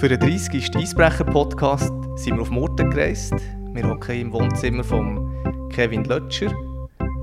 [0.00, 0.74] Für den 30.
[0.76, 3.34] Eisbrecher-Podcast sind wir auf Murten gereist.
[3.74, 6.50] Wir hocken im Wohnzimmer von Kevin Lötscher.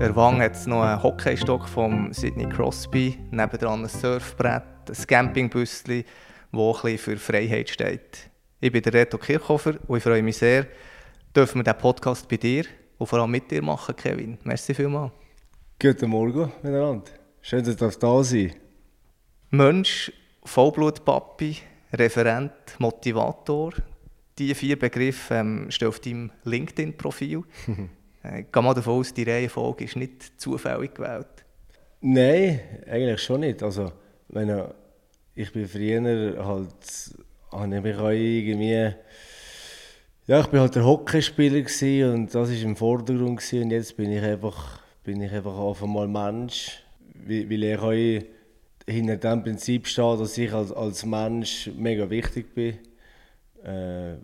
[0.00, 6.04] Der Wang hat noch einen Hockeystock von Sidney Crosby, nebendran ein Surfbrett, ein Campingbüsschen,
[6.52, 8.30] das ein bisschen für Freiheit steht.
[8.60, 10.68] Ich bin der Reto Kirchhofer und ich freue mich sehr,
[11.34, 12.64] dürfen wir diesen Podcast bei dir
[12.96, 14.38] und vor allem mit dir machen, Kevin.
[14.44, 15.10] Merci vielmals.
[15.82, 17.10] Guten Morgen miteinander.
[17.40, 18.54] Schön, dass du da sein
[19.50, 20.12] Mensch,
[20.44, 21.56] Vollblutpapi,
[21.92, 23.72] Referent, Motivator.
[24.38, 27.42] Diese vier Begriffe ähm, stehen auf deinem LinkedIn-Profil.
[28.24, 31.44] äh, ich gehe mal davon aus, die Reihenfolge ist nicht zufällig gewählt.
[32.00, 33.62] Nein, eigentlich schon nicht.
[33.62, 33.92] Also,
[34.28, 34.64] wenn
[35.34, 37.16] ich bin früher halt,
[37.52, 38.92] habe ich mich auch irgendwie,
[40.26, 44.12] ja, ich bin halt der Hockeyspieler und das ist im Vordergrund gewesen, und jetzt bin
[44.12, 46.82] ich einfach, bin ich einfach auf einmal Mensch,
[47.26, 47.92] weil ich auch
[48.88, 52.78] hinter dem Prinzip stehe, dass ich als, als Mensch mega wichtig bin.
[53.62, 54.16] Äh,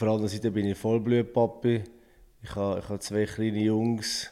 [0.00, 1.82] der anderen Seite bin ich Vollblutpapi.
[2.42, 4.30] Ich habe, ich habe zwei kleine Jungs.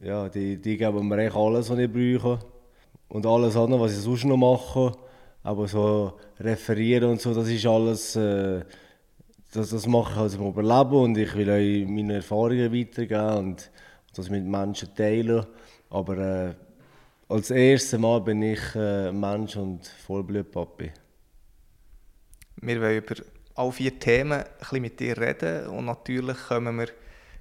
[0.00, 2.38] Ja, die, die geben mir echt alles, was ich brauche.
[3.08, 4.92] Und alles andere, was ich sonst noch mache,
[5.42, 8.62] aber so referieren und so, das ist alles, äh,
[9.52, 13.70] das, das mache ich also im Überleben und ich will euch meine Erfahrungen weitergeben und
[14.14, 15.46] das mit Menschen teilen.
[15.88, 16.54] Aber äh,
[17.28, 20.92] als erstes Mal bin ich äh, Mensch und Vollblutpapi.
[22.56, 23.16] Wir wollen über
[23.54, 26.88] alle vier Themen ein bisschen mit dir reden und natürlich kommen wir,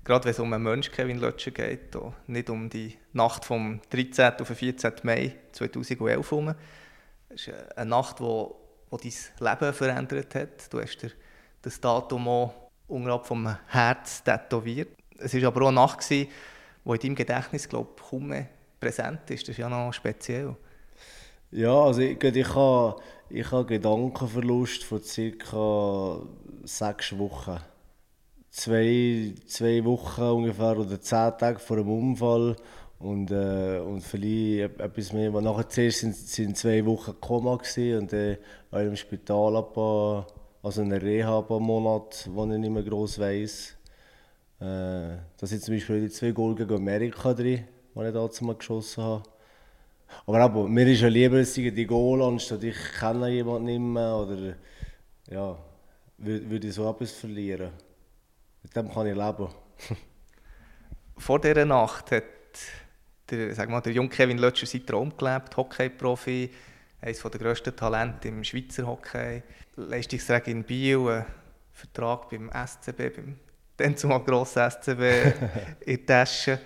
[0.03, 1.95] gerade wenn es um einen Menschen Kevin Lötscher geht,
[2.27, 4.33] nicht um die Nacht vom 13.
[4.39, 4.93] auf den 14.
[5.03, 6.55] Mai 2011 herum.
[7.29, 8.57] Es ist eine Nacht, die wo,
[8.91, 10.73] dein Leben verändert hat.
[10.73, 11.11] Du hast dir
[11.61, 12.53] das Datum auch
[12.87, 14.89] unterhalb vom Herz tätowiert.
[15.17, 16.27] Es war aber auch eine Nacht, die
[16.85, 18.47] in deinem Gedächtnis glaube ich, kaum mehr
[18.85, 19.43] präsent ist.
[19.43, 20.55] Das ist ja noch speziell.
[21.51, 26.21] Ja, also ich, ich habe ich habe Gedankenverlust von ca.
[26.63, 27.57] sechs Wochen.
[28.51, 32.55] Zwei, zwei Wochen ungefähr oder zehn Tage vor dem Unfall
[32.99, 35.31] und, äh, und vielleicht etwas mehr.
[35.31, 38.37] Nachher zuerst sind, sind zwei Wochen Koma und dann
[38.69, 39.75] war im Spital ab,
[40.61, 43.75] also in Reha ein Monat, wo ich nicht mehr gross weiss.
[44.59, 48.55] Äh, da sind zum Beispiel die zwei Goal gegen Amerika drin, die ich damals mal
[48.55, 49.23] geschossen habe.
[50.25, 54.15] Aber, aber mir ist ja lieber, es die Goal, anstatt ich kenne jemanden nicht mehr
[54.15, 54.55] oder
[55.29, 55.57] ja,
[56.17, 57.71] würde, würde ich so etwas verlieren.
[58.63, 59.47] Mit dem kann ich leben.
[61.17, 62.23] Vor dieser Nacht hat
[63.29, 66.51] der, sag mal, der junge Kevin Lötscher seinen Traum gelebt, Hockey-Profi,
[67.01, 69.43] eines der grössten Talente im Schweizer Hockey,
[69.75, 71.25] Leistungsträger in Biel, ein
[71.71, 73.39] Vertrag beim SCB, beim
[73.77, 75.01] dann zumal grossen SCB
[75.85, 76.59] in der Tasche.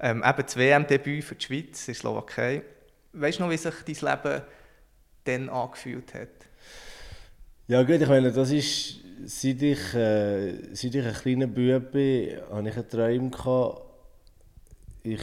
[0.00, 2.62] Ähm, eben das WM-Debüt für die Schweiz in Slowakei.
[3.12, 4.42] Weißt du noch, wie sich dein Leben
[5.24, 6.28] dann angefühlt hat?
[7.66, 12.36] Ja gut, ich meine, das ist, seit ich, äh, seit ich ein kleiner Bub bin,
[12.50, 13.30] hatte ich einen Traum.
[13.30, 13.82] Gehabt.
[15.02, 15.20] Ich,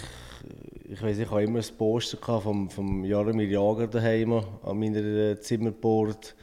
[0.90, 6.36] ich weiß ich hatte immer ein Poster vom, vom Jaromir Jager daheim an meiner Zimmerport.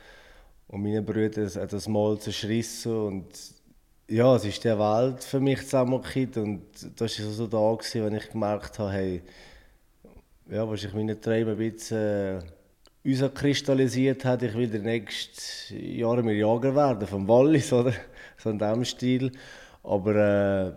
[0.68, 3.53] Und meine Brüder haben das mal zerschrissen und
[4.08, 8.14] ja, es ist die Welt für mich zusammengekommen und das war so da, gewesen, wenn
[8.14, 9.22] ich gemerkt habe, hey,
[10.50, 12.42] ja, was ich meine Träume ein bisschen
[13.04, 17.94] äh, kristallisiert hat, ich will der nächste Jahre mir Jager werden, vom Wallis, oder?
[18.36, 19.32] So in diesem Stil.
[19.82, 20.72] Aber äh,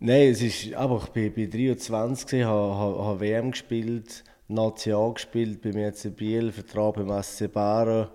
[0.00, 5.62] nein, es ist einfach, ich war 23, habe, habe, habe WM gespielt, Nazi A gespielt,
[5.62, 8.08] beim EC Biel, Vertrag beim SC Bären,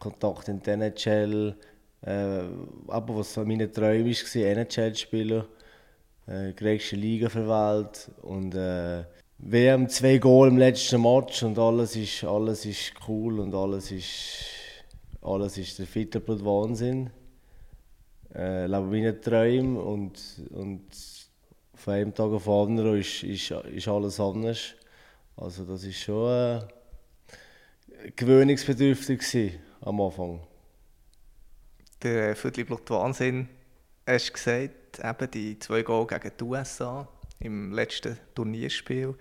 [0.00, 1.54] Kontakt in die NHL,
[2.02, 2.42] äh,
[2.88, 5.44] aber was meine Träume war, NHL spielen,
[6.26, 9.04] äh, größte Liga verwählt und äh,
[9.38, 14.44] WM zwei Goal im letzten Match und alles ist, alles ist cool und alles ist,
[15.22, 17.10] alles ist der Fitterblut Wahnsinn.
[18.34, 20.18] Äh, meine Träume und,
[20.50, 20.84] und
[21.74, 24.74] von einem Tag auf den anderen ist, ist, ist alles anders.
[25.36, 26.60] Also das ist schon äh,
[28.14, 30.40] gewöhnungsbedürftig am Anfang
[32.02, 33.48] der Viertelblut Wahnsinn,
[34.06, 37.08] hast gesagt, eben die zwei Goal gegen die USA
[37.40, 39.14] im letzten Turnierspiel.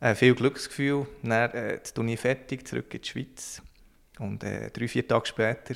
[0.00, 3.62] Äh, viel Glücksgefühl, dann äh, das Turnier fertig, zurück in die Schweiz.
[4.18, 5.74] Und äh, drei, vier Tage später,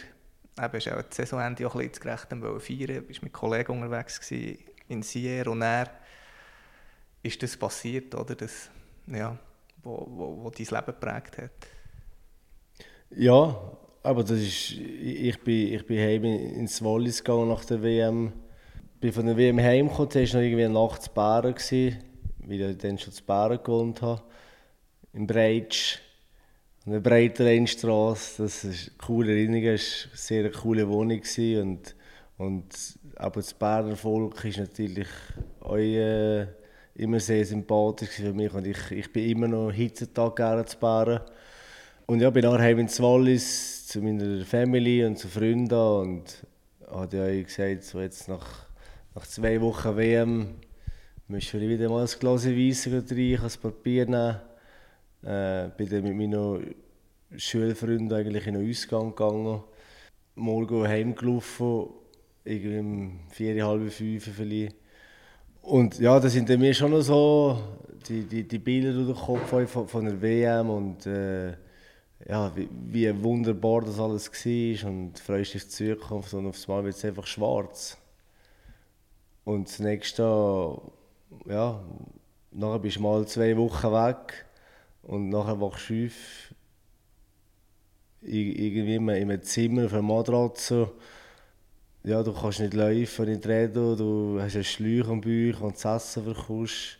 [0.60, 2.28] eben, ist auch das Saisonende auch ein bisschen gerecht
[2.62, 3.02] feiern.
[3.02, 5.88] Du warst mit Kollegen unterwegs gewesen, in Sierra und dann
[7.22, 8.34] ist das passiert, oder?
[8.34, 8.70] Das,
[9.06, 9.36] ja,
[9.82, 11.50] wo, wo, wo dein Leben geprägt hat.
[13.10, 13.56] Ja,
[14.08, 18.32] aber das ist, ich bin, ich bin heim ins Wallis gegangen nach der WM.
[19.00, 21.98] Bin von der WM heimgekommen, zuerst noch irgendwie nachts Bären gewesen,
[22.38, 24.22] weil ich dann schon zu Bären gewohnt habe,
[25.12, 25.98] im Breitsch.
[26.86, 28.44] eine breite Rheinstraße.
[28.44, 31.20] Das ist eine coole Erinnerung, es war eine sehr coole Wohnung
[31.60, 31.94] und,
[32.38, 35.08] und aber das Berner Volk ist natürlich
[35.60, 36.46] auch, äh,
[36.94, 41.20] immer sehr sympathisch für mich und ich, ich bin immer noch Hitzetag gerne zu Bären.
[42.06, 46.46] Und ja, bin nachher ins Wallis zu meiner Family und zu Freunden und
[46.90, 48.66] habe ja gesagt, so jetzt nach,
[49.14, 50.56] nach zwei Wochen WM
[51.26, 54.40] müsste ich wieder mal ein Glas Weisse rein, ein Papier nehmen.
[55.22, 56.74] Äh, bin dann mit meinen
[57.34, 59.62] Schulfreunden eigentlich in den Ausgang gegangen.
[60.34, 61.88] Morgen heimgelaufen,
[62.44, 64.76] irgendwie um vier, halb fünf vielleicht.
[65.62, 67.58] Und ja, da sind mir schon noch so
[68.06, 71.54] die, die, die Bilder durch den Kopf von, von der WM und äh,
[72.26, 76.66] ja, wie, wie, wunderbar das alles war und freust dich auf die Zukunft und aufs
[76.66, 77.96] Mal wird es einfach schwarz.
[79.44, 80.22] Und das nächste,
[81.46, 81.82] ja,
[82.50, 84.46] nachher bist du mal zwei Wochen weg
[85.02, 86.54] und nachher wachst du auf,
[88.20, 90.90] irgendwie in einem Zimmer auf einer Matratze.
[92.04, 95.84] Ja, du kannst nicht laufen, nicht reden, du hast einen Schläuch am Bauch und das
[95.84, 96.98] Essen verkaufst.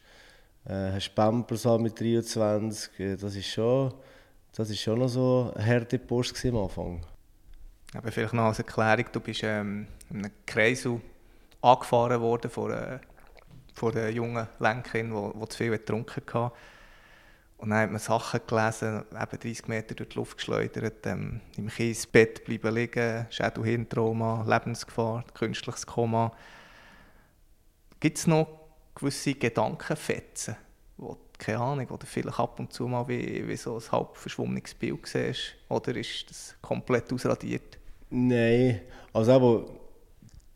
[0.64, 3.92] Äh, hast Pampers mit 23, äh, das ist schon,
[4.58, 7.00] das ist schon noch so eine harte Post am Anfang.
[7.94, 11.00] Aber vielleicht noch als Erklärung, du bist ähm, in einem Kreisel
[11.62, 12.98] angefahren worden von, äh,
[13.74, 16.52] von der jungen Lenkerin, die zu viel getrunken hatte.
[17.58, 21.68] Und dann hat man Sachen gelesen, eben 30 Meter durch die Luft geschleudert, ähm, im
[21.68, 26.32] Kiesbett bleiben liegen, Schädelhirntrauma, Lebensgefahr, künstliches Koma.
[28.00, 28.48] Gibt es noch
[28.96, 30.56] gewisse Gedankenfetzen,
[31.38, 35.06] keine Ahnung, oder vielleicht ab und zu mal wie, wie so ein halb verschwommenes Bild
[35.06, 35.54] siehst?
[35.68, 37.78] Oder ist das komplett ausradiert?
[38.10, 38.80] Nein,
[39.12, 39.64] also aber,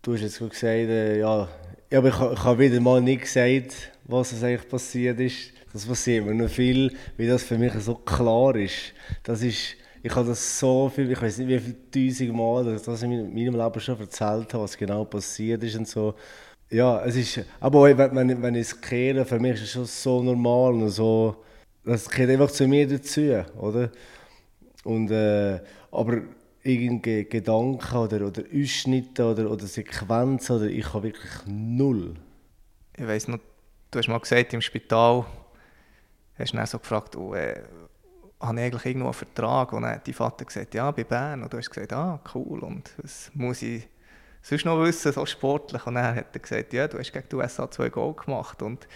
[0.03, 1.49] du hast jetzt gesagt, äh, ja,
[1.95, 6.35] aber ich, ich habe wieder mal nicht gesagt, was eigentlich passiert ist das passiert mir
[6.35, 8.93] noch viel, wie das für mich so klar ist.
[9.23, 13.03] Das ist ich habe das so viel, ich weiß nicht wie viele tausend Mal, dass
[13.03, 16.15] ich in meinem Leben schon erzählt habe, was genau passiert ist und so.
[16.73, 19.85] Ja, es ist, aber wenn, wenn, wenn ich es kehre, für mich ist es schon
[19.85, 21.45] so normal und so,
[21.85, 23.91] das gehört einfach zu mir dazu, oder?
[24.83, 25.61] Und, äh,
[25.91, 26.23] aber
[26.63, 32.15] irgendeine Gedanken oder, oder Ausschnitte oder, oder Sequenzen, oder ich habe wirklich null.
[32.97, 33.41] Ich weiss noch,
[33.91, 35.27] du hast mal gesagt, im Spital
[36.39, 37.61] hast du dann so gefragt, oh, äh,
[38.41, 39.75] habe ich eigentlich irgendwo einen Vertrag?
[39.75, 41.43] Und dann hat dein Vater gesagt, ja, bei Bern.
[41.43, 43.87] Und du hast gesagt, ah, cool, und was muss ich
[44.43, 45.87] sonst noch wissen, so sportlich?
[45.87, 48.61] Und dann hat er gesagt, ja, du hast gegen die USA zwei Goal gemacht.
[48.63, 48.87] Und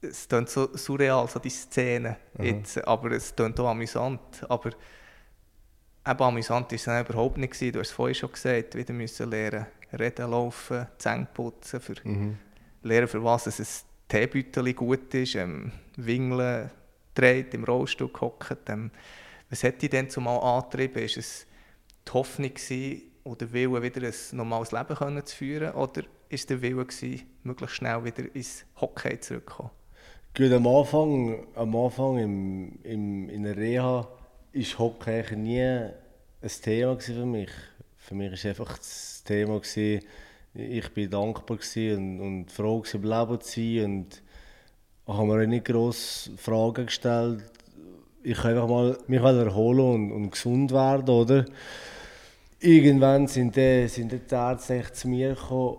[0.00, 2.44] es klingt so surreal, so die Szene mhm.
[2.44, 4.20] jetzt, aber es klingt auch amüsant.
[4.48, 7.52] Aber eben amüsant war es dann überhaupt nicht.
[7.52, 7.72] Gewesen.
[7.72, 9.66] Du hast es vorhin schon gesagt, wieder müssen lernen,
[9.98, 12.38] reden, laufen, Zähne putzen, für, mhm.
[12.82, 13.66] lernen, für was es ein
[14.08, 16.70] Teebeutel gut ist, ähm, Wingeln
[17.14, 18.68] dreht, im Rollstuhl gehockt.
[18.68, 18.90] Ähm,
[19.50, 21.02] was hat dich denn zumal angetrieben?
[21.02, 21.46] Ist es
[22.06, 25.72] die Hoffnung gewesen, oder der Wille, wieder ein normales Leben können zu führen?
[25.74, 29.70] Oder ist der Wille, gewesen, möglichst schnell wieder ins Hockey zurückzukommen?
[30.34, 34.08] Gut, am Anfang, am Anfang im, im, in der Reha
[34.52, 35.92] war Hockey nie ein
[36.62, 37.50] Thema für mich.
[37.98, 40.04] Für mich war einfach das Thema, gewesen,
[40.54, 43.84] ich war dankbar und, und froh, im Leben zu sein.
[43.84, 44.22] Und
[45.06, 47.42] habe mir nicht grosse Fragen gestellt.
[48.22, 48.96] Ich kann einfach mal
[49.38, 51.44] erholen und, und gesund werden, oder?
[52.62, 55.78] Irgendwann sind die, sind die Ärzte zu mir gekommen,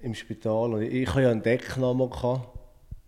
[0.00, 0.74] im Spital.
[0.74, 2.10] Und ich hatte ja einen Decknamen.
[2.10, 2.48] Gehabt,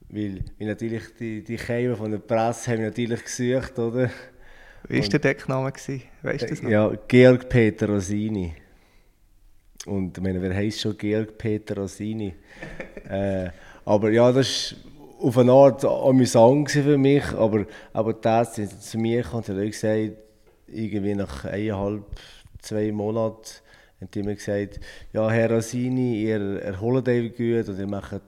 [0.09, 4.11] weil, weil natürlich die, die Käfer von der Presse haben natürlich gesucht, oder?
[4.89, 5.73] Wie war der Deckname?
[5.73, 6.71] Weißt du das noch?
[6.71, 8.53] Ja, Georg Peter Rosini.
[9.87, 12.35] Und ich meine, wer heisst schon Georg Peter Rosini?
[13.09, 13.49] äh,
[13.85, 14.77] aber ja, das
[15.19, 19.45] war auf eine Art amüsant für mich, aber, aber die Ärzte sind zu mir gekommen
[19.49, 20.13] und haben gesagt,
[20.67, 22.05] irgendwie nach eineinhalb,
[22.63, 23.61] zwei Monaten,
[24.01, 24.81] haben die mir gesagt,
[25.13, 28.23] ja Herr Rosini, ihr erholt euch gut und ihr macht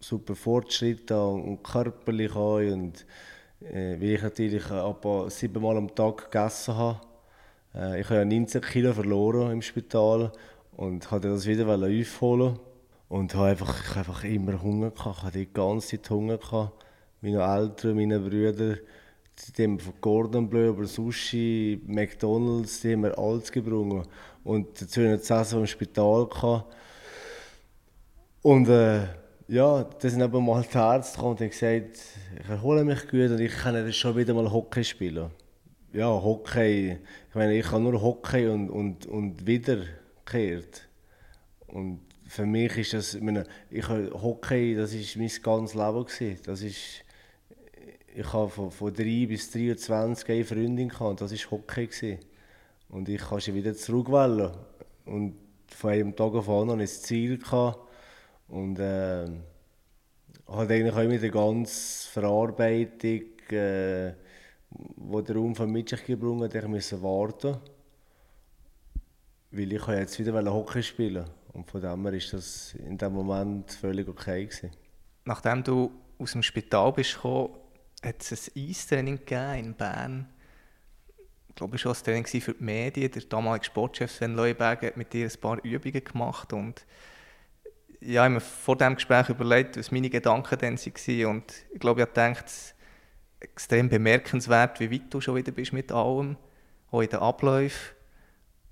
[0.00, 3.04] super Fortschritte und körperlich auch und
[3.60, 7.00] äh, weil ich natürlich etwa siebenmal am Tag gegessen habe,
[7.74, 10.32] äh, ich habe ja 19 Kilo verloren im Spital
[10.76, 12.58] und wollte das wieder aufholen.
[13.08, 15.18] Und habe einfach, ich habe einfach immer Hunger gehabt.
[15.18, 16.84] Ich hatte die ganze Zeit Hunger gehabt.
[17.20, 18.78] Meine Eltern, meine Brüder,
[19.58, 24.06] haben von Gordon Bleu über Sushi, McDonalds, die haben mir alles gebrungen.
[24.44, 26.26] Und dazu ich Saison im Spital.
[26.26, 26.74] Gehabt.
[28.42, 29.00] Und äh,
[29.48, 31.98] ja, da sind aber mal die Ärzte gekommen und haben gesagt,
[32.40, 35.30] ich erhole mich gut und ich kann schon wieder mal Hockey spielen
[35.96, 40.86] ja, Hockey, ich meine, ich habe nur Hockey und, und, und wiederkehrt.
[41.66, 46.38] Und für mich ist das, ich meine, ich, Hockey, das ist mein ganzes Leben gewesen.
[46.44, 47.02] Das ist,
[48.16, 51.86] ich habe von, von 3 bis 23 eine Freundin gehabt, und das war Hockey.
[51.86, 52.18] Gewesen.
[52.88, 54.52] Und ich kann sie wieder zurückwählen.
[55.04, 55.34] Und
[55.68, 57.78] von einem Tag auf an ein Ziel gehabt.
[58.48, 59.26] Und äh,
[60.46, 64.12] hat eigentlich auch mit der ganzen Verarbeitung, äh,
[64.96, 67.58] wo der Unfall mit sich gebracht hat, ich musste warten.
[69.50, 73.72] Weil ich jetzt wieder Hockey spielen Und von dem her war das in dem Moment
[73.72, 74.46] völlig okay.
[74.46, 74.70] Gewesen.
[75.26, 77.50] Nachdem du aus dem Spital bist gekommen,
[78.04, 80.28] hat es ein Eistraining in Bern.
[81.48, 83.10] Ich glaube, es war ein Training für die Medien.
[83.10, 86.52] Der damalige Sportchef Sven Leuberger hat mit dir ein paar Übungen gemacht.
[86.52, 86.84] Und
[88.00, 91.26] ja, ich habe mir vor dem Gespräch überlegt, was meine Gedanken dann waren.
[91.26, 92.74] Und ich glaube, ich habe gedacht,
[93.40, 96.36] extrem bemerkenswert, wie weit du schon wieder bist mit allem,
[96.90, 97.96] auch in den Abläufen.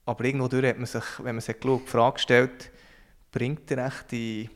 [0.07, 2.71] Aber irgendwo hat man sich, wenn man sich geschaut, die Frage gestellt,
[3.33, 3.71] bringt
[4.11, 4.51] die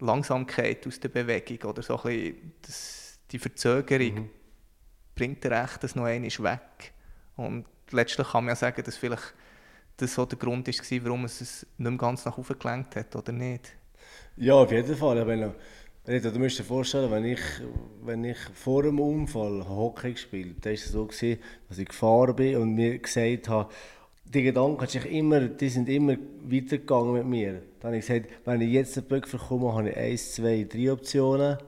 [0.00, 2.97] Langsamkeit aus der Bewegung oder so ein bisschen das,
[3.30, 4.30] die Verzögerung, mhm.
[5.14, 6.92] bringt dir echt das noch einmal weg?
[7.36, 9.34] Und letztlich kann man ja sagen, dass vielleicht
[9.96, 13.14] das so der Grund war, warum es es nicht mehr ganz nach oben gelenkt hat,
[13.16, 13.74] oder nicht?
[14.36, 15.54] Ja, auf jeden Fall.
[16.06, 17.40] Rita, du musst dir vorstellen, wenn ich,
[18.02, 21.88] wenn ich vor dem Unfall Hockey gespielt habe, dann war es so, gewesen, dass ich
[21.88, 23.70] gefahren bin und mir gesagt habe,
[24.24, 27.62] die Gedanken sich immer, die sind immer weitergegangen mit mir.
[27.80, 30.92] Dann habe ich gesagt, wenn ich jetzt den Böck bekomme, habe ich 1, 2, 3
[30.92, 31.58] Optionen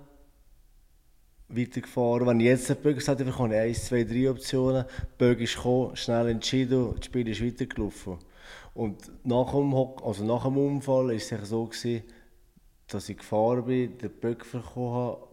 [1.50, 2.26] weitergefahren.
[2.26, 4.84] Wenn ich jetzt den Böck gesagt habe, habe ich 1, 2, 3 Optionen.
[4.84, 8.18] Der Böck ist gekommen, schnell entschieden, das Spiel ist weitergelaufen.
[8.74, 12.02] Und nach dem, also nach dem Unfall war es so, gewesen,
[12.86, 15.30] dass ich gefahren bin, den Böck bekommen habe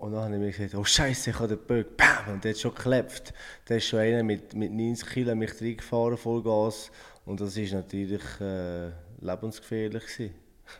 [0.00, 2.52] und dann habe ich mir gesagt, oh Scheiße, ich habe den Böck, bam, und der
[2.52, 3.34] hat schon geklebt.
[3.64, 6.92] Da ist schon einer mit, mit 90 Kilo mich reingefahren, voll Gas.
[7.24, 10.04] Und das war natürlich äh, lebensgefährlich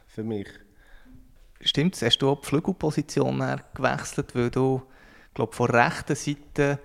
[0.06, 0.48] für mich.
[1.60, 3.42] Stimmt, hast du auch die Flügelposition
[3.74, 4.82] gewechselt, weil du,
[5.34, 6.78] glaube von rechter Seite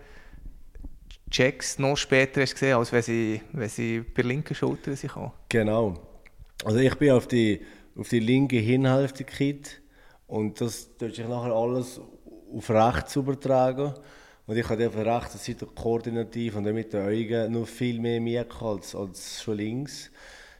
[1.30, 5.32] Checks noch später hast gesehen, als wenn sie, wenn sie bei linken Schulter kamen?
[5.50, 5.96] Genau.
[6.64, 7.62] Also ich bin auf die
[7.96, 9.82] auf die linke Hinhälfte gekippt
[10.28, 12.00] und das tut sich nachher alles
[12.56, 13.94] auf rechts übertragen.
[14.46, 18.20] Und ich hatte auf der rechten Seite koordinativ und mit den Augen noch viel mehr
[18.20, 20.12] merken als, als schon links.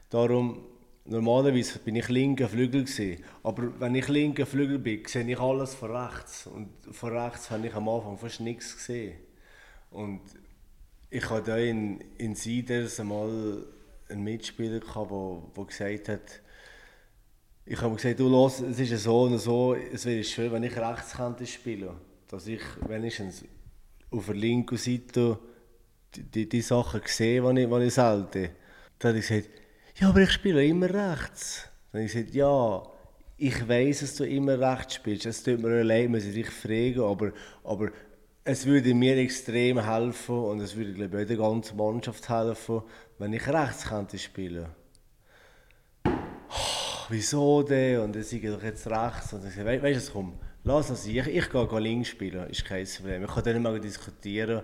[0.08, 0.64] Darum,
[1.04, 3.22] normalerweise bin ich linker Flügel gewesen.
[3.42, 6.46] Aber wenn ich linker Flügel bin, sehe ich alles von rechts.
[6.46, 9.18] Und von rechts habe ich am Anfang fast nichts gesehen.
[9.90, 10.20] Und
[11.10, 13.64] ich hatte da in, in Siders einmal
[14.08, 16.40] einen Mitspieler, der gesagt hat,
[17.66, 20.76] ich habe gesagt, du los, es ist so und so, es wäre schön, wenn ich
[20.76, 21.96] rechts könnte spielen
[22.34, 23.44] dass ich wenigstens
[24.10, 25.38] auf der linken Seite
[26.14, 28.48] die, die, die Sachen sehe, die ich, die ich selten.
[28.98, 29.50] Dann habe ich gesagt,
[29.96, 31.68] ja, aber ich spiele immer rechts.
[31.92, 32.82] Dann habe ich gesagt, ja,
[33.36, 35.26] ich weiß, dass du immer rechts spielst.
[35.26, 37.32] Es tut mir leid, muss ich dich fragen, aber,
[37.62, 37.90] aber
[38.44, 42.82] es würde mir extrem helfen und es würde, glaube ich, der ganzen Mannschaft helfen,
[43.18, 44.66] wenn ich rechts könnte spielen
[47.08, 48.00] wieso denn?
[48.00, 49.32] Und dann sage doch jetzt rechts.
[49.32, 52.64] Und dann sage ich, weißt du, komm, lass es ich, ich gehe, links spielen, ist
[52.64, 53.24] kein Problem.
[53.24, 54.62] Ich kann dann nicht mehr diskutieren,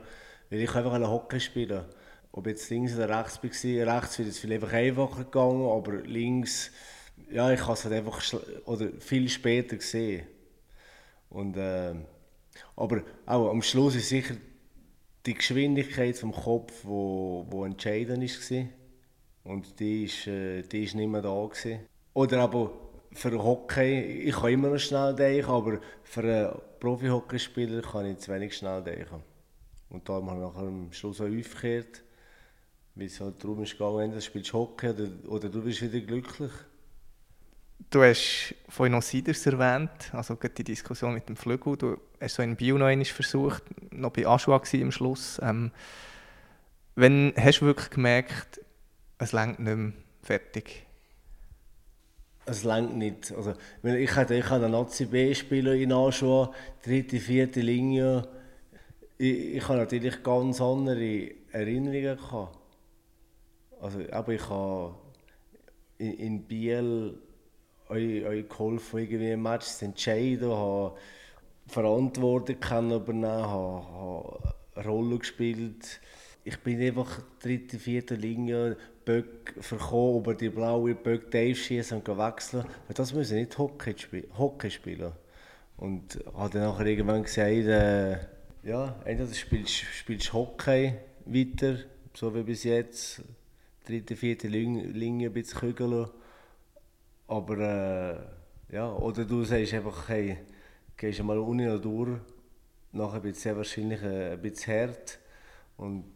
[0.51, 1.85] weil ich einfach Hockey spielen
[2.33, 6.71] Ob jetzt links oder rechts war, rechts wäre es vielleicht einfach einfacher gegangen, aber links,
[7.31, 8.23] ja, ich habe es halt einfach
[8.67, 10.27] oder viel später gesehen.
[11.29, 11.95] Und, äh,
[12.77, 14.35] aber auch am Schluss ist sicher
[15.27, 18.67] die Geschwindigkeit vom Kopf, wo, wo entscheidend war.
[19.45, 21.47] Und die ist, äh, die ist nicht mehr da.
[21.47, 21.81] Gewesen.
[22.15, 22.73] Oder aber
[23.13, 28.33] für Hockey, ich kann immer noch schnell denken, aber für einen Profi-Hockeyspieler kann ich zu
[28.33, 29.23] wenig schnell denken.
[29.89, 32.03] Und da haben wir nachher am Schluss auch aufgekehrt,
[32.95, 36.51] wie es halt darum ist gegangen, entweder spielst Hockey oder, oder du bist wieder glücklich.
[37.91, 41.77] Du hast vorhin noch Siders erwähnt, also die Diskussion mit dem Flügel.
[41.77, 45.41] Du hast so in Bio noch einmal versucht, noch bei Aschua am Schluss.
[45.43, 45.71] Ähm,
[46.95, 48.61] wenn hast du wirklich gemerkt,
[49.19, 49.93] es längt nicht mehr
[50.23, 50.87] fertig?
[52.51, 53.33] es längt nicht.
[53.33, 53.55] Also,
[53.85, 56.53] ich hatte, ich einen Nazi-B-Spieler in Aschua,
[56.85, 58.27] dritte, vierte Linie.
[59.19, 62.59] Ich, ich habe natürlich ganz andere Erinnerungen gehabt.
[63.81, 64.95] Also, aber ich habe
[65.99, 67.19] in, in Biel
[67.89, 70.97] euch, euch geholfen, irgendwie ein Match zu entscheiden, habe
[71.67, 73.87] Verantwortung übernehmen, habe,
[74.77, 76.01] habe Rolle gespielt.
[76.45, 82.65] Ich bin einfach dritte, vierte Linie Böck verkommen, über die blaue Böck schießen und wechseln.
[82.95, 85.13] Das müssen nicht Hockey, spiel Hockey spielen.
[85.77, 88.19] Und hat dann nachher irgendwann gesagt, äh,
[88.63, 90.95] ja, entweder spielst, spielst Hockey
[91.25, 91.79] weiter,
[92.15, 93.23] so wie bis jetzt,
[93.85, 96.09] dritte, vierte Linie ein bisschen kügeln.
[97.29, 100.39] Aber äh, ja, oder du sagst einfach, hey,
[100.97, 102.21] gehst mal unten durch
[102.93, 105.19] nachher wird es sehr wahrscheinlich äh, ein bisschen hart.
[105.77, 106.13] Und,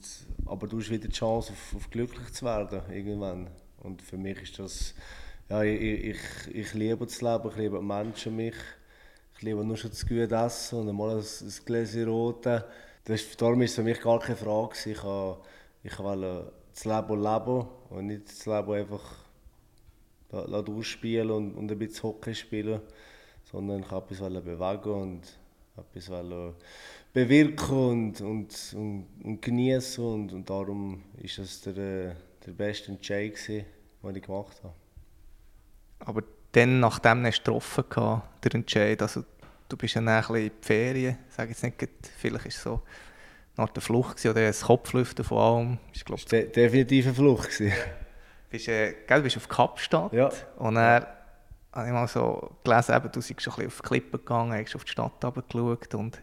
[0.46, 3.48] aber du hast wieder die Chance, auf, auf glücklich zu werden irgendwann.
[3.78, 4.94] Und für mich ist das,
[5.48, 6.18] ja, ich, ich,
[6.52, 8.56] ich liebe das Leben, ich liebe die Menschen mich.
[9.36, 12.64] Ich liebe nur schon das gute Essen und einmal ein, ein Gläschen Rote.
[13.04, 14.74] Das, darum war es für mich gar keine Frage.
[14.90, 14.98] Ich,
[15.82, 19.24] ich wollte das Leben leben und nicht das Leben einfach
[20.64, 22.80] durchspielen und, und ein bisschen Hockey spielen,
[23.50, 25.38] sondern ich wollte etwas bewegen und
[25.76, 26.54] etwas
[27.12, 33.34] bewirken und, und, und, und genießen und, und darum ist das der, der beste Entscheid,
[33.46, 34.74] den ich gemacht habe.
[36.00, 39.24] Aber dann, nachdem du getroffen hast, der Entscheid, also
[39.68, 41.76] du bist ja dann ein bisschen in die Ferien, sage jetzt nicht,
[42.16, 42.82] vielleicht ist es so
[43.56, 45.78] nach der Flucht oder ein Kopflüften von allem.
[45.92, 47.50] Ist, glaub, De definitiv eine Flucht.
[48.50, 50.30] bist, äh, gell, bist auf Kapstadt ja.
[50.58, 51.06] und dann
[51.72, 54.52] habe ich mal so gelesen, eben, du bist schon ein bisschen auf die Klippen gegangen,
[54.52, 56.22] hast auf die Stadt geschaut und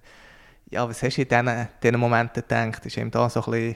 [0.70, 2.86] ja, was hast du in diesen, diesen Momenten gedacht?
[2.86, 3.76] Ist eben da so ein bisschen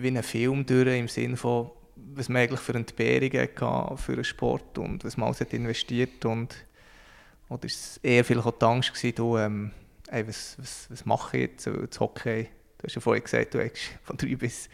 [0.00, 4.24] wie ein Film durch, im Sinne von, was man eigentlich für Entbehrungen hatte für den
[4.24, 6.54] Sport und was man alles investiert und
[7.48, 9.70] oder ist es eher vielleicht auch die Angst gewesen, du, ähm,
[10.08, 12.48] ey, was, was, was mache ich jetzt, das Hockey?
[12.78, 14.68] Du hast ja vorhin gesagt, du hast von 3 bis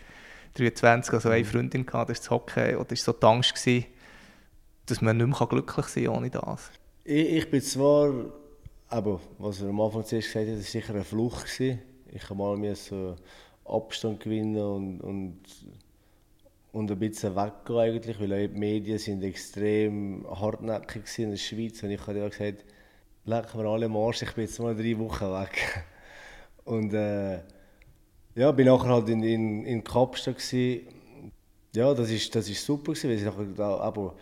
[0.54, 1.44] 23 also eine mhm.
[1.46, 3.86] Freundin gehabt, das ist das Hockey, oder ist so die Angst gewesen,
[4.86, 6.70] dass man nicht mehr glücklich sein kann ohne das?
[7.04, 8.12] Ich, ich bin zwar,
[8.88, 11.44] aber was er am Anfang zuerst gesagt hat, das war sicher eine Flucht.
[11.44, 11.80] Gewesen.
[12.12, 13.14] Ich habe mal so
[13.64, 15.40] Abstand gewinnen und, und,
[16.72, 21.90] und ein bisschen weggehen eigentlich, weil die Medien sind extrem hartnäckig in der Schweiz und
[21.90, 22.64] ich habe ja gesagt,
[23.30, 25.84] leck mir alle am ich bin jetzt mal drei Wochen weg.
[26.64, 27.40] Und äh,
[28.34, 30.86] ja, bin nachher halt in, in, in Kapstadt gewesen.
[31.74, 34.14] Ja, das ist, das ist super gewesen, weil ich nachher da aber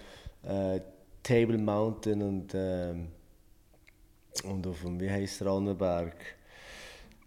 [0.42, 0.80] äh,
[1.22, 2.94] Table Mountain und äh,
[4.44, 6.16] und auf dem, wie heißt der andere Berg?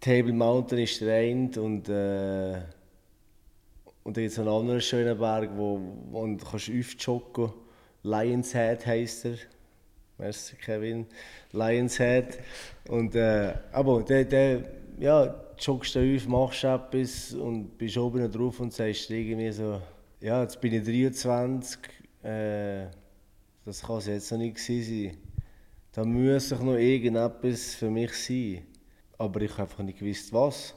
[0.00, 2.60] Table Mountain ist der eine und äh,
[4.04, 7.52] und dann gibt es einen anderen schönen Berg, wo, wo du kannst aufjoggen
[8.02, 9.36] Lions Head heisst er.
[10.22, 11.06] Merci Kevin.
[11.50, 12.38] Lions Head.
[12.88, 14.62] Und, äh, aber der, der,
[15.00, 19.82] ja, joggst du auf, machst etwas und bist oben drauf und sagst irgendwie so,
[20.20, 21.80] ja, jetzt bin ich 23,
[22.22, 22.86] äh,
[23.64, 25.16] das kann es jetzt noch nicht sein.
[25.90, 28.62] Da muss ich noch irgendetwas für mich sein.
[29.18, 30.72] Aber ich habe einfach nicht gewusst, was.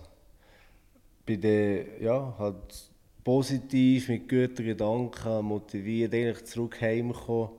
[1.24, 2.90] Bin dann, ja, halt
[3.24, 7.52] positiv, mit guten Gedanken, motiviert, eigentlich zurück heimgekommen,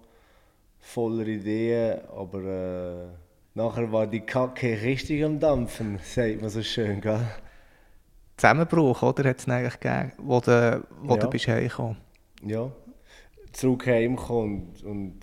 [0.86, 3.06] voller Ideen, aber äh,
[3.54, 7.26] nachher war die Kacke richtig am Dampfen, sagt man so schön, gell?
[8.36, 9.30] Zusammenbruch, oder?
[9.30, 11.20] Hat es eigentlich gegeben, wo du, wo ja.
[11.20, 11.96] du bist heimgekommen?
[12.46, 12.70] Ja,
[13.52, 15.20] zurück heimgekommen und, und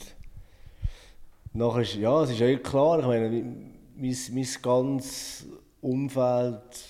[1.54, 5.48] nachher ist, ja, es ist ja klar, ich meine, mein, mein ganzes
[5.80, 6.86] Umfeld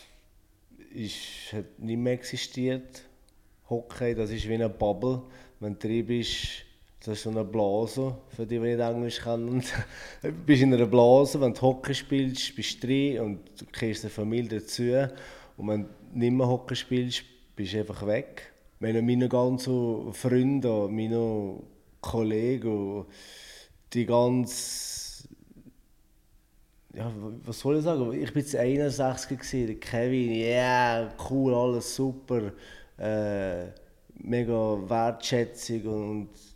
[0.93, 3.03] ist, hat nicht mehr existiert.
[3.69, 5.21] Hockey, das ist wie eine Bubble.
[5.59, 6.65] Wenn du drin bist,
[7.05, 9.61] das ist so eine Blase, für die, die nicht Englisch kennen.
[10.21, 14.05] du bist in einer Blase, wenn du Hockey spielst, bist du drin und du kriegst
[14.05, 14.83] eine Familie dazu.
[15.57, 17.23] Und wenn du nicht mehr Hockey spielst,
[17.57, 18.53] bist du einfach weg.
[18.79, 21.59] Meine, meine ganzen Freunde, meine
[21.99, 23.05] Kollegen,
[23.91, 25.27] die ganz
[26.95, 27.11] ja,
[27.43, 28.13] was soll ich sagen?
[28.13, 32.51] Ich war jetzt 61 gewesen, Kevin, ja, yeah, cool, alles super,
[32.97, 33.65] äh,
[34.19, 36.52] mega Wertschätzung und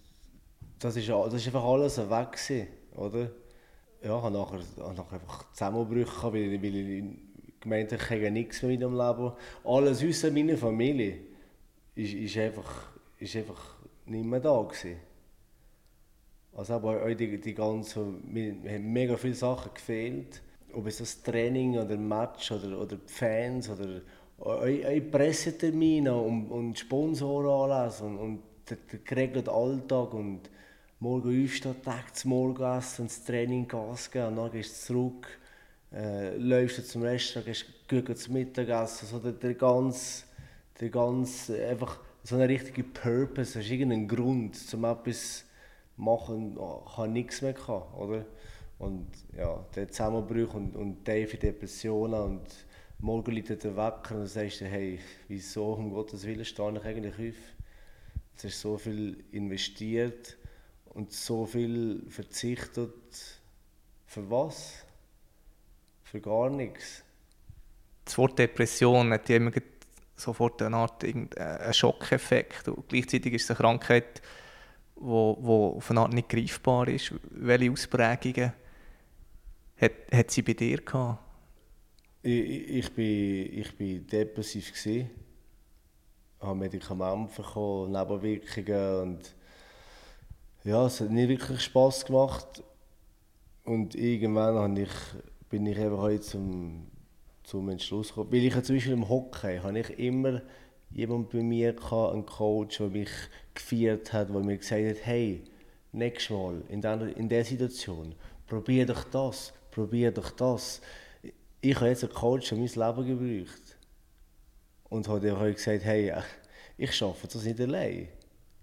[0.79, 3.31] das ist, das ist einfach alles weg gewesen, oder?
[4.03, 7.03] Ja, ich habe nachher, habe nachher einfach Zusammenbrüche weil, weil ich
[7.59, 9.33] gemeint habe, ich habe nichts mehr in meinem Leben.
[9.63, 11.19] Alles außer meiner Familie
[11.95, 14.97] ist, ist, einfach, ist einfach nicht mehr da gewesen.
[16.55, 20.41] Also aber auch die, die ganze, mir haben mega viele Sachen gefehlt.
[20.73, 24.01] Ob es das Training oder Match oder, oder die Fans oder
[24.39, 30.49] eure Pressetermine und, und Sponsoren und, und der, der geregelte Alltag und
[30.99, 35.27] morgen aufstehen, Tag zum Morgen essen, ins Training Gas geben und dann gehst du zurück,
[35.93, 39.07] äh, läufst du zum Restaurant, gehst gut zum Mittagessen.
[39.07, 40.23] So der, der ganze,
[40.79, 45.45] der ganze, einfach so eine richtige Purpose, hast irgendeinen Grund, zum etwas
[45.97, 46.57] machen,
[46.95, 48.25] kann nichts mehr gehabt, oder?
[48.79, 52.65] Und ja, der Zusammenbruch und, und Dave Depressionen und
[52.99, 56.85] morgen liegt der Wecker und dann sagst du, hey, wieso, um Gottes Willen stehe ich
[56.85, 57.35] eigentlich auf?
[58.35, 60.37] Es ist so viel investiert
[60.97, 63.39] und so viel verzichtet.
[64.07, 64.83] Für was?
[66.03, 67.03] Für gar nichts.
[68.03, 69.51] Das Wort Depression hat immer
[70.15, 71.29] sofort eine Art einen
[71.71, 72.67] Schockeffekt.
[72.69, 74.21] Und gleichzeitig ist es eine Krankheit,
[74.95, 77.13] die wo, wo auf eine Art nicht greifbar ist.
[77.29, 78.53] Welche Ausprägungen
[79.79, 81.23] hat, hat sie bei dir gehabt?
[82.23, 85.11] Ich, ich, bin, ich bin depressiv gewesen,
[86.39, 89.36] habe Medikamente bekommen, Nebenwirkungen und
[90.67, 92.61] ja, es hat nicht wirklich Spass gemacht.
[93.63, 94.89] Und irgendwann ich,
[95.49, 96.87] bin ich einfach zum,
[97.43, 98.33] zum Entschluss gekommen.
[98.33, 100.41] Weil ich zum Beispiel im Hockey habe ich immer
[100.89, 103.09] jemand bei mir gehabt, einen Coach, der mich
[103.53, 105.45] gefeiert hat, der mir gesagt hat, hey,
[105.93, 108.13] nächstes Mal in dieser, in dieser Situation,
[108.45, 110.81] probier doch das, probier doch das.
[111.61, 113.77] Ich habe jetzt einen Coach, der mein Leben gebraucht.
[114.89, 116.13] Und hat auch gesagt, hey,
[116.77, 118.09] ich schaffe das nicht allein.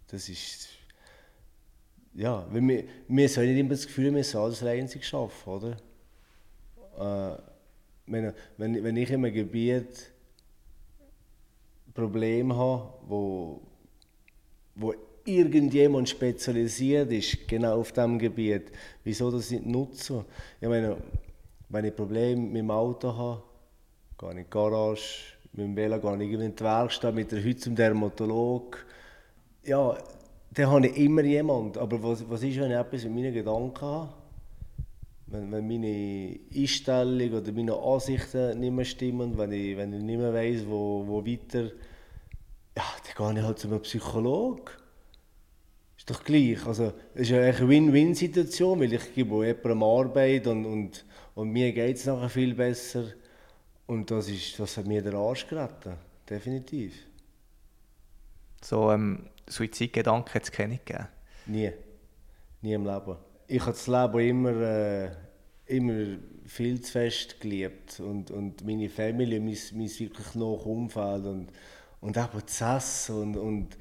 [0.08, 0.73] Das ist...
[2.14, 5.76] Ja, weil wir, wir sollen nicht immer das Gefühl, wir sollen alles einzig schaffen, oder?
[6.96, 7.38] Äh,
[8.06, 10.12] wenn, wenn, wenn ich in einem Gebiet
[11.92, 13.60] Probleme habe, wo,
[14.74, 18.70] wo irgendjemand spezialisiert ist, genau auf diesem Gebiet,
[19.02, 20.24] wieso das nicht nutzen?
[20.60, 20.96] Ich meine,
[21.68, 23.42] wenn ich Probleme mit dem Auto habe,
[24.18, 27.42] gehe ich in die Garage, mit dem Velo gehe ich in die Werkstatt, mit der
[27.42, 28.84] Hütte zum Dermatolog.
[29.64, 29.96] Ja,
[30.54, 31.78] dann habe ich immer jemanden.
[31.78, 34.14] Aber was, was ist, wenn ich etwas mit meinen Gedanken habe?
[35.26, 40.18] Wenn, wenn meine Einstellung oder meine Ansichten nicht mehr stimmen, wenn ich, wenn ich nicht
[40.18, 41.64] mehr weiss, wo, wo weiter,
[42.76, 42.84] ja,
[43.16, 44.70] dann gehe ich halt zu einem Psychologen.
[45.96, 46.64] Ist doch gleich.
[46.66, 51.72] Also, es ist ja eine Win-Win-Situation, weil ich gebe jemandem Arbeit und, und, und mir
[51.72, 53.04] geht es nachher viel besser.
[53.86, 55.96] Und das, ist, das hat mir den Arsch gerettet.
[56.28, 56.94] Definitiv.
[58.62, 60.78] So ähm, Suizidgedanken hat es keine?
[61.46, 61.72] Nie.
[62.62, 63.16] Nie im Leben.
[63.46, 65.10] Ich habe das Leben immer, äh,
[65.66, 68.00] immer viel zu fest geliebt.
[68.00, 71.48] Und, und meine Familie, mein, mein wirklich noch Umfeld und,
[72.00, 73.76] und eben das und, und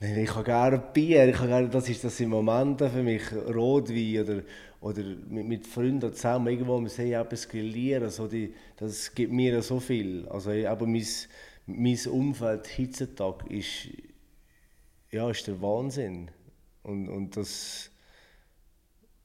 [0.00, 4.20] ich habe gerne Bier, ich habe gerne, das, ist, das sind Momente für mich, Rotwein
[4.20, 4.42] oder,
[4.80, 9.62] oder mit, mit Freunden zusammen irgendwo wir sehen etwas grillieren, so die, das gibt mir
[9.62, 10.28] so viel.
[10.28, 11.06] Also aber mein,
[11.66, 13.88] mein Umfeld heutzutage ist,
[15.14, 16.28] ja, ist der Wahnsinn.
[16.82, 17.88] Und, und das,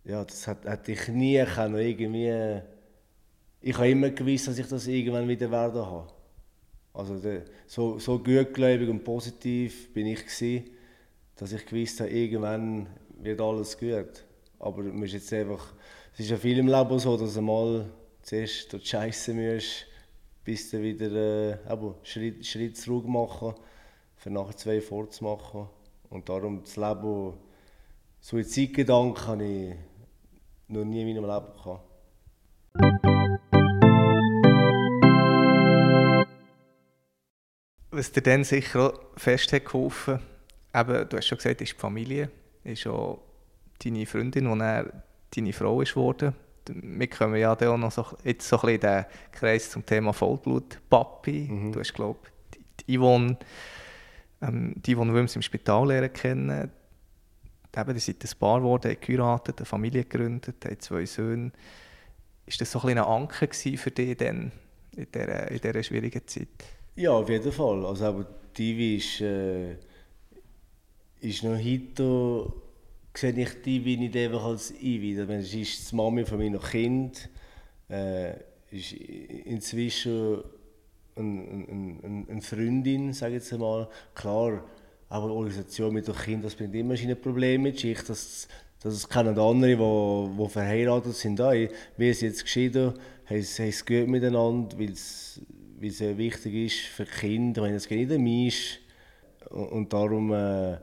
[0.03, 2.61] ja, das hat, hätte ich nie können, irgendwie...
[3.61, 6.07] Ich habe immer gewusst, dass ich das irgendwann wieder werden habe.
[6.93, 10.69] Also der, so, so gutgläubig und positiv bin ich gewesen,
[11.35, 12.87] dass ich gewusst habe, irgendwann
[13.21, 14.25] wird alles gut.
[14.59, 15.73] Aber man ist jetzt einfach,
[16.13, 17.89] es ist ja viel im Leben so, dass du mal
[18.21, 19.87] zuerst durch die Scheiße musst,
[20.45, 23.55] bis du wieder äh, eben, Schritt, Schritt zurück machen,
[24.15, 25.67] für nachher zwei vorzumachen.
[26.09, 27.33] Und darum das Leben,
[28.19, 29.75] Suizidgedanken habe ich
[30.67, 31.85] noch nie in meinem Leben gehabt.
[37.91, 40.19] Was dir dann sicher fest hat geholfen,
[40.73, 42.29] eben, du hast schon gesagt, ist die Familie,
[42.63, 43.19] ist auch
[43.83, 45.03] deine Freundin, die dann
[45.35, 46.33] deine Frau ist geworden.
[46.67, 50.13] Wir kommen ja auch noch so, jetzt so ein bisschen in den Kreis zum Thema
[50.13, 51.47] Vollblut, Papi.
[51.49, 51.71] Mhm.
[51.71, 52.19] Du hast, glaube
[52.51, 53.37] ich, die Yvonne,
[54.41, 56.71] ähm, die Yvonne Wilms im Spital lernen kennen.
[57.75, 61.51] Eben, die sind ein Paar geworden, haben geheiratet, eine Familie gegründet, haben zwei Söhne.
[62.45, 64.51] Ist das so ein, ein Anker für dich dann,
[64.95, 66.47] in dieser, in dieser schwierigen Zeit?
[66.95, 67.85] Ja, auf jeden Fall.
[67.85, 68.25] Also, aber
[68.57, 69.73] Divi ist, äh,
[71.21, 72.51] ist noch heute,
[73.13, 75.13] sehe ich Divi nicht einfach als Ivi.
[75.15, 77.29] Es ist die Mami von meinem Kind,
[77.89, 78.33] äh,
[78.71, 80.43] ist inzwischen
[81.19, 83.87] eine, eine, Freundin, sage ich jetzt einmal.
[84.15, 84.63] Klar,
[85.09, 88.01] aber eine Organisation mit dem Kind, das bringt immer seine Probleme mit sich.
[88.03, 88.47] Das,
[88.81, 91.39] das kennen andere, die, die verheiratet sind.
[91.39, 92.93] Wir sind jetzt geschieden,
[93.25, 95.41] haben es gut miteinander, weil es
[95.81, 98.79] es wichtig ist für die Kinder, wenn es nicht ein ist.
[99.49, 100.77] Und darum, äh,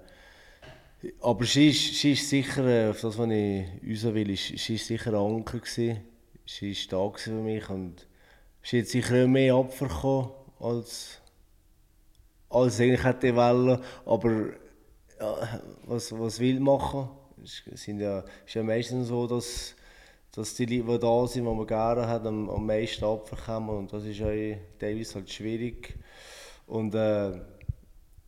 [1.20, 4.87] aber sie ist, sie ist sicher, äh, auf das, was ich unseren will, sie ist
[4.87, 5.99] sicher ein Anker gewesen.
[6.46, 8.07] Sie ist da für mich und
[8.67, 11.21] sie hat sicher mehr Opfer bekommen, als,
[12.51, 13.81] als eigentlich hätte wollen.
[14.05, 14.31] Aber
[15.21, 17.09] ja, was, was will machen?
[17.43, 19.77] Es sind ja, ist ja meistens so, dass
[20.37, 23.71] dass die Leute, die da sind, die man gerne hat, am, am meisten abbekommen.
[23.71, 25.99] Und das ist auch teilweise halt schwierig.
[26.67, 27.41] Und äh,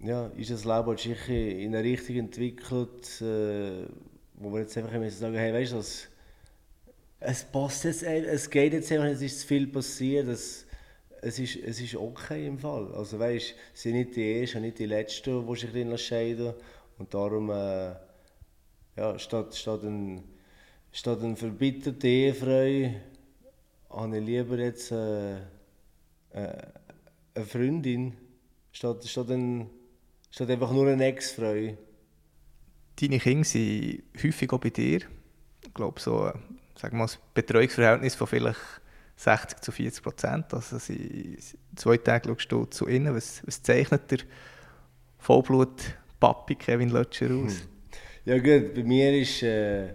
[0.01, 3.87] ja, ist das Leben halt sicher in eine Richtung entwickelt, äh,
[4.35, 5.83] wo wir jetzt einfach müssen sagen hey, weißt du,
[7.20, 10.66] es passt jetzt, es geht jetzt einfach, es ist zu viel passiert, es,
[11.22, 12.92] es, ist, es ist okay im Fall.
[12.94, 16.54] Also weißt, sie sind nicht die Ersten, nicht die Letzten, die sich drin scheiden
[16.98, 17.94] Und darum, äh,
[18.96, 20.22] ja, statt, statt ein
[20.92, 22.90] Statt eine verbitterte Ehefrau
[23.90, 25.38] habe ich lieber jetzt äh, äh,
[26.33, 28.14] eine Freundin,
[28.72, 29.68] statt, statt, ein,
[30.31, 31.76] statt einfach nur eine Ex-Frau.
[33.00, 35.02] Deine Kinder sind häufig auch bei dir.
[35.64, 36.33] Ich glaube, so
[36.78, 38.60] sagen wir, ein Betreuungsverhältnis von vielleicht
[39.16, 40.54] 60 zu 40 Prozent.
[40.54, 41.36] Also sie,
[41.74, 43.14] zwei Tage schaust du zu innen.
[43.14, 44.18] Was, was zeichnet der
[45.18, 47.54] Vollblut-Papi Kevin Lötscher aus?
[47.54, 47.68] Hm.
[48.24, 49.42] Ja gut, bei mir ist...
[49.42, 49.94] Äh,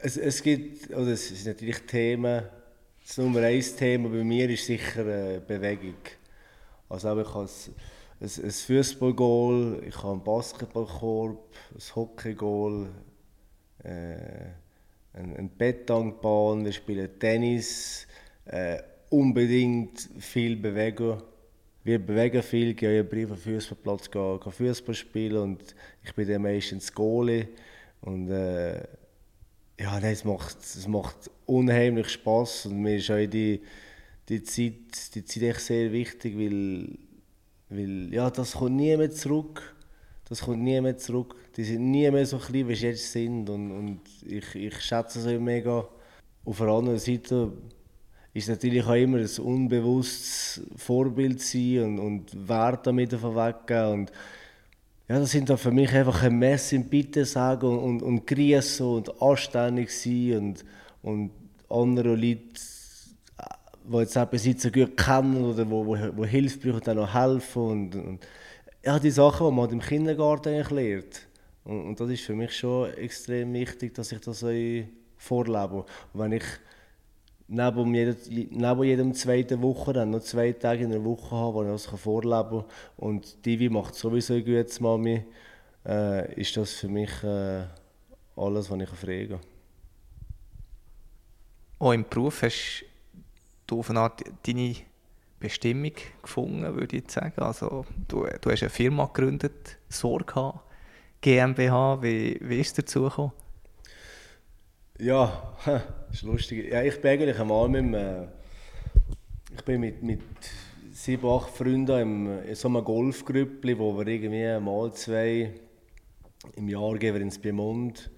[0.00, 0.90] es, es gibt...
[0.90, 2.44] Oder es sind natürlich Themen...
[3.04, 5.96] Das Nummer eins Thema bei mir ist sicher äh, Bewegung.
[6.88, 7.48] Also ich habe ein,
[8.20, 12.90] ein, ein Fußballgoal, ich habe einen Basketballkorb, ein Hockeygoal,
[13.82, 14.52] äh,
[15.12, 18.06] eine, eine Betonbahn, wir spielen Tennis,
[18.46, 18.78] äh,
[19.10, 21.22] unbedingt viel bewegen.
[21.84, 26.28] Wir bewegen viel, gehen ja Brief auf den Fußballplatz, gehen, Fußball spielen und ich bin
[26.28, 27.48] dann meistens Goalie.
[28.00, 28.82] Und äh,
[29.80, 30.56] ja, es, macht,
[30.88, 33.62] macht unheimlich Spaß und mir ist auch die,
[34.28, 36.98] die Zeit, die Zeit echt sehr wichtig, weil,
[37.68, 39.74] weil ja, das kommt nie zurück.
[40.32, 41.36] Das kommt nie mehr zurück.
[41.58, 45.20] Die sind nie mehr so klein, wie sie jetzt sind und, und ich, ich schätze
[45.20, 45.86] sie mega.
[46.46, 47.52] Auf der anderen Seite
[48.32, 53.92] ist natürlich auch immer ein unbewusstes Vorbild sein und, und Wert damit weggeben.
[53.92, 54.12] Und
[55.06, 58.86] ja, das sind für mich einfach ein Mess im Bitte sagen und, und, und grüßen
[58.86, 60.64] und anständig sein und,
[61.02, 61.30] und
[61.68, 62.40] andere Leute,
[63.84, 67.62] die jetzt eben so gut kennen oder wo, wo, wo Hilfe brauchen, dann noch helfen
[67.62, 68.26] und, und
[68.84, 71.28] ja, die Sachen, die man im Kindergarten lernt.
[71.64, 74.44] Und, und, das ist für mich schon extrem wichtig, dass ich das
[75.16, 75.84] vorlebe.
[76.12, 76.44] Und wenn ich
[77.46, 78.16] neben, jedem,
[78.50, 81.86] neben jedem zweiten Woche dann noch zwei Tage in der Woche habe, wo ich das
[81.86, 82.64] vorleben kann.
[82.96, 85.24] Und Divi macht sowieso ein gutes Mami,
[85.86, 87.64] äh, ist das für mich äh,
[88.36, 89.38] alles, was ich frage.
[91.78, 92.84] Auch im Beruf hast
[93.66, 94.76] du auf eine Art deine
[95.42, 97.40] Bestimmung gefunden, würde ich sagen.
[97.42, 100.54] Also, du, du hast eine Firma gegründet, Sorge
[101.20, 102.02] GmbH.
[102.02, 103.32] Wie, wie ist es dazu gekommen?
[104.98, 106.72] Ja, das ist lustig.
[106.72, 108.26] Ja, ich bin eigentlich einmal mit, äh,
[109.54, 110.20] ich bin mit, mit
[110.92, 115.52] sieben, acht Freunden im, in so einem Golfgrüppli, wo wir irgendwie mal zwei
[116.56, 118.10] im Jahr gehen wir ins Piemont.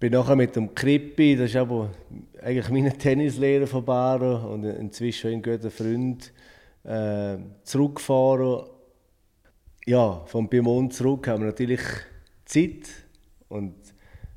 [0.00, 1.90] Bin nachher mit dem Krippi, das ist aber
[2.40, 6.32] eigentlich mein Tennislehrer von Baren und inzwischen ein guter Freund,
[6.84, 8.68] äh, zurückgefahren.
[9.86, 11.80] Ja, vom Piemont zurück haben wir natürlich
[12.44, 12.88] Zeit
[13.48, 13.74] und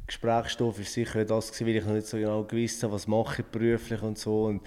[0.07, 3.43] Gesprächsstoff ist sicher das gewesen, weil ich noch nicht so genau gewusst habe, was mache
[3.43, 4.61] ich beruflich und so und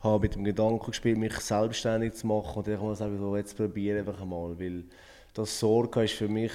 [0.00, 3.56] habe mit dem Gedanken gespielt, mich selbstständig zu machen und ich muss sagen, so, jetzt
[3.56, 4.82] probiere einfach einmal, weil
[5.32, 6.52] das Sorge ist für mich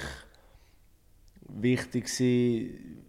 [1.48, 3.06] wichtig gewesen,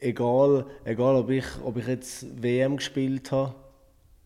[0.00, 3.54] egal, egal ob, ich, ob ich jetzt WM gespielt habe,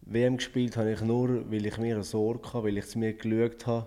[0.03, 3.15] WM gespielt habe ich nur, weil ich mir eine Sorge hatte, weil ich zu mir
[3.15, 3.87] geschaut habe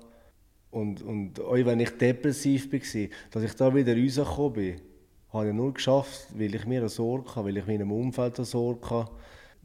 [0.71, 4.81] und, und auch wenn ich depressiv war, dass ich da wieder rausgekommen bin
[5.29, 8.45] habe ich nur geschafft, weil ich mir eine Sorge habe, weil ich meinem Umfeld eine
[8.45, 9.11] Sorge habe.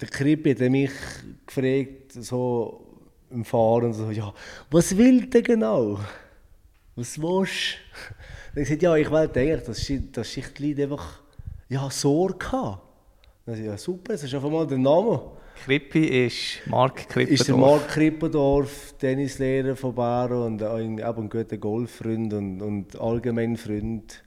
[0.00, 0.90] Der Krippi hat mich
[1.46, 2.84] gefragt, so
[3.30, 4.34] im Fahren, so, ja,
[4.70, 6.00] was will der genau?
[6.96, 8.14] Was willst du?
[8.54, 11.21] Dann gesagt, ja, ich will eigentlich, dass das Schichtleid einfach
[11.72, 11.88] ja,
[12.52, 12.80] haben.
[13.46, 15.22] Dann ich, ja, super, das ist einfach mal der Name.
[15.64, 17.40] Krippi ist Mark Krippendorf.
[17.40, 23.56] Ist der Mark Krippendorf, Tennislehrer von Bern und ein, ein guter Golffreund und, und allgemein
[23.56, 24.22] Freund.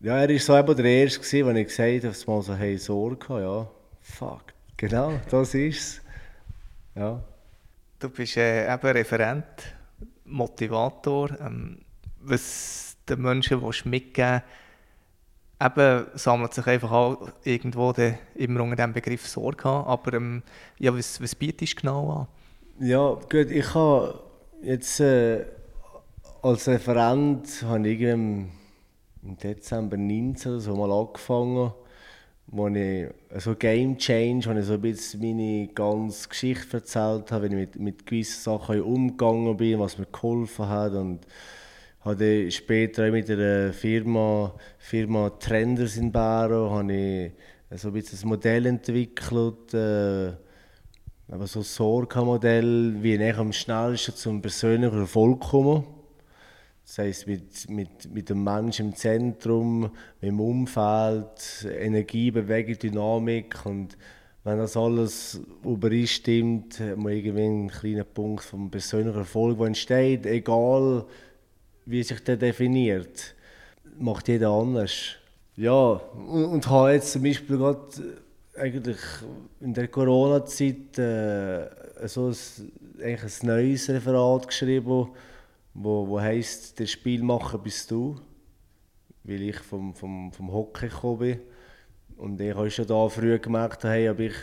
[0.00, 3.40] Ja, er war so eben der Erste, wenn ich gesagt habe, mal so, hey, Sorge
[3.40, 3.68] ja,
[4.00, 4.44] fuck,
[4.76, 6.02] genau, das ist es.
[6.94, 7.22] Ja.
[7.98, 9.44] Du bist äh, eben Referent,
[10.26, 11.78] Motivator, ähm,
[12.20, 14.42] was den Menschen willst mitgeben
[15.64, 20.42] eben sammelt sich einfach auch irgendwo de, immer unter dem Begriff Sorge an, aber ähm,
[20.78, 22.86] ja, was, was bietest genau an?
[22.86, 24.20] Ja, gut, ich habe
[24.62, 25.44] jetzt äh,
[26.42, 28.50] als Referent habe ich im
[29.22, 31.72] Dezember 19 so mal angefangen,
[32.48, 37.44] wo ich so Game Change, wo ich so ein bisschen meine ganze Geschichte erzählt habe,
[37.50, 41.20] wie ich mit, mit gewissen Sachen umgegangen bin, was mir geholfen hat und
[42.04, 48.28] habe später mit der Firma, Firma Trenders in Baro habe ich so ein bisschen ein
[48.28, 50.32] Modell entwickelt, äh,
[51.28, 55.84] aber so ein Sorge-Modell, wie ich am schnellsten zum persönlichen Erfolg komme.
[56.84, 59.90] Das heisst, mit, mit, mit dem Menschen im Zentrum,
[60.20, 63.64] mit dem Umfeld, Energie, Bewegung, Dynamik.
[63.64, 63.96] Und
[64.44, 70.26] wenn das alles übereinstimmt, hat man irgendwie einen kleinen Punkt vom persönlichen Erfolg, der entsteht,
[70.26, 71.06] egal
[71.86, 73.34] wie sich der definiert.
[73.98, 75.16] Macht jeder anders.
[75.56, 78.18] Ja, und, und habe jetzt zum Beispiel gerade
[78.56, 78.98] eigentlich
[79.60, 81.68] in der Corona-Zeit äh,
[82.06, 82.36] so ein,
[83.00, 85.08] ein neues Referat geschrieben
[85.76, 88.16] wo, wo heisst, der Spielmacher bist du,
[89.24, 91.40] weil ich vom, vom, vom Hockey gekommen bin.
[92.16, 94.34] Und ich habe schon da früh gemerkt, hey, ob, ich,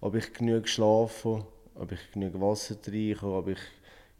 [0.00, 1.44] ob ich genug geschlafen
[1.78, 3.58] ob ich genug Wasser trinke, ob ich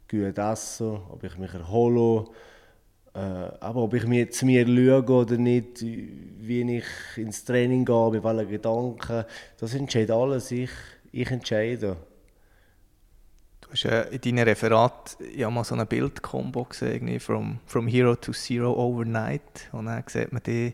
[0.09, 2.29] gut esse, ob ich mich erhole, äh,
[3.59, 8.23] aber ob ich mir zu mir schaue oder nicht, wie ich ins Training gehe, mit
[8.23, 9.25] welchen Gedanken,
[9.57, 10.69] das entscheidet alles ich.
[11.11, 11.97] Ich entscheide.
[13.61, 18.15] Du hast äh, in deinem Referat ja mal so eine Bildkombo gesehen, from, from Hero
[18.15, 19.69] to Zero Overnight.
[19.71, 20.73] Und dann sieht man die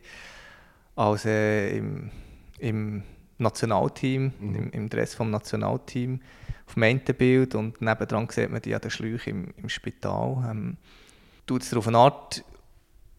[0.96, 2.12] als äh, im,
[2.60, 3.04] im
[3.38, 4.56] Nationalteam, mhm.
[4.56, 6.22] im, im, Dress vom Nationalteam
[6.68, 10.48] auf dem einen Bild und nebendran sieht man die an den Schläuchen im, im Spital.
[10.50, 10.78] Ähm,
[11.46, 12.44] tut es auf eine Art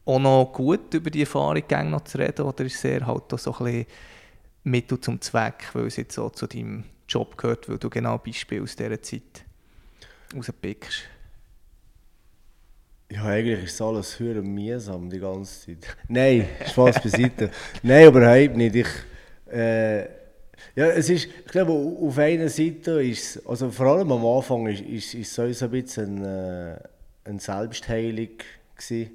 [0.05, 3.53] auch noch gut, über die Erfahrung noch zu reden oder ist es eher halt so
[3.53, 3.87] ein bisschen
[4.62, 8.62] Mittel zum Zweck, weil es jetzt so zu deinem Job gehört, weil du genau Beispiele
[8.62, 9.45] aus dieser Zeit
[10.35, 11.03] rauspickst?
[13.11, 15.97] Ja, eigentlich ist alles höher mühsam die ganze Zeit.
[16.09, 17.51] Nein, Spaß beiseite.
[17.83, 18.75] Nein, überhaupt nicht.
[18.75, 18.89] Ich,
[19.53, 20.03] äh,
[20.75, 25.15] ja, es ist, ich glaube, auf einer Seite ist also vor allem am Anfang ist,
[25.15, 26.89] ist, so ein bisschen eine, äh,
[27.27, 28.29] eine Selbstheilung
[28.77, 29.11] gewesen.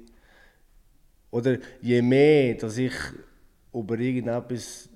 [1.30, 2.92] Oder je mehr, dass ich
[3.72, 4.88] über irgendetwas,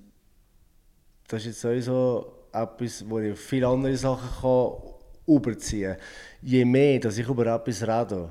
[1.29, 5.97] das ist jetzt sowieso etwas, wo ich viele andere Sachen kann überziehen.
[6.43, 8.31] Je mehr, dass ich über etwas rede,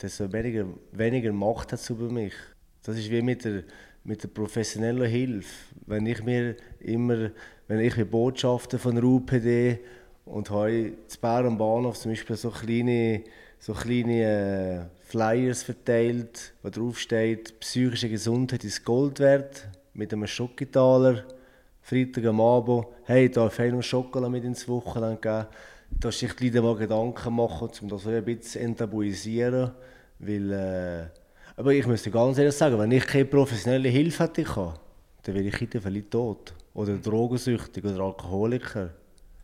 [0.00, 2.34] desto weniger, weniger Macht hat es über mich.
[2.82, 3.64] Das ist wie mit der,
[4.04, 5.74] mit der professionellen Hilfe.
[5.86, 7.30] Wenn ich mir immer,
[7.66, 9.80] wenn ich Botschaften von der UPD
[10.24, 13.24] und habe zu Bär am Bahnhof zum Beispiel so kleine,
[13.58, 20.26] so kleine äh, Flyers verteilt, wo drauf steht, psychische Gesundheit ist Gold wert, mit einem
[20.26, 21.24] Schokitaler,
[21.82, 25.46] Freitag am Abend, hey, darf ich noch Schokolade mit ins Wochenende geben?
[25.90, 29.70] Da sich die Leute mal Gedanken machen, um das ein bisschen enttabuisieren.
[30.18, 31.04] Weil, äh,
[31.56, 35.60] aber ich müsste ganz ehrlich sagen, wenn ich keine professionelle Hilfe hätte, dann wäre ich
[35.60, 36.52] heute vielleicht tot.
[36.74, 38.90] Oder drogensüchtig oder Alkoholiker.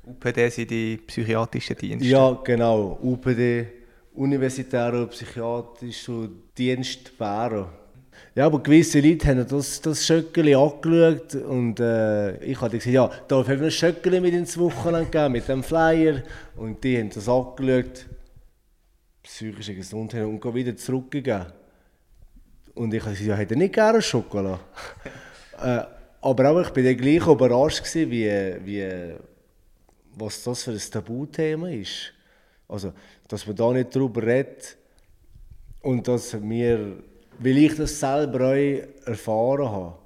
[0.07, 2.07] UPD sind die psychiatrischen Dienste?
[2.07, 2.99] Ja, genau.
[3.03, 3.67] UPD,
[4.15, 7.67] Universitärer Psychiatrischer Dienst Bären.
[8.37, 13.11] Ja, aber gewisse Leute haben das, das Schöckeli angeschaut und äh, ich habe gesagt, ja,
[13.27, 16.23] darf ich ein Schöckeli mit ins Wochenende geben, mit dem Flyer.
[16.57, 18.07] Und die haben das angeschaut,
[19.23, 21.47] psychische Gesundheit, und gehen wieder zurückgegeben.
[22.75, 24.61] Und ich habe gesagt, ja, hätte nicht gerne Schokolade.
[25.63, 25.83] äh,
[26.21, 29.15] aber auch, ich war dann gleich überrascht, gewesen, wie, wie,
[30.17, 32.13] was das für ein Tabuthema ist.
[32.67, 32.93] Also,
[33.29, 34.77] dass man da nicht darüber redet
[35.81, 37.03] und dass wir
[37.39, 39.99] weil ich das selber auch erfahren habe,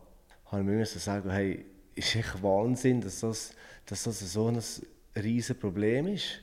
[0.46, 3.52] habe ich mir sagen, hey, ist echt Wahnsinn, dass das,
[3.87, 4.62] dass das so ein
[5.14, 6.40] riesiges Problem ist.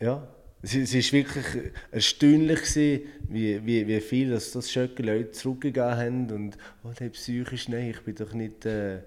[0.00, 0.26] Ja,
[0.62, 6.58] es, war wirklich erstaunlich, wie, wie, wie viel das, das Schöcke Leute zurückgegeben haben und
[6.84, 8.66] oh, der psychisch, nein, ich bin doch nicht...
[8.66, 9.00] Äh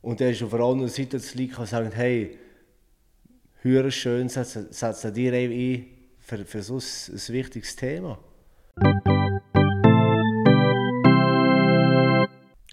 [0.00, 2.36] und er ist auf der anderen Seite das Lied und sagen, hey,
[3.62, 4.54] höher schön, setz
[5.12, 5.52] dir ein
[6.22, 8.18] für, für so ein, ein wichtiges Thema.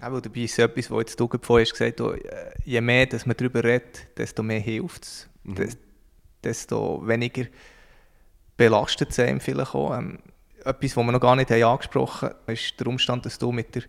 [0.02, 3.36] Aber dabei ist etwas, was jetzt du vorhin gesagt hast, äh, je mehr dass man
[3.36, 5.30] darüber redet, desto mehr hilft es.
[5.44, 5.70] Mhm.
[6.44, 7.46] Desto weniger
[8.56, 9.98] belastet es einem vielleicht auch.
[9.98, 10.20] Ähm,
[10.64, 13.76] etwas, was wir noch gar nicht haben angesprochen haben, ist der Umstand, dass du mit
[13.76, 13.84] der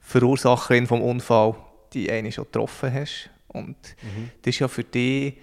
[0.00, 1.56] Verursacherin des Unfalls
[1.92, 3.30] die eine schon getroffen hast.
[3.48, 4.30] Und mhm.
[4.42, 5.34] das ist ja für dich,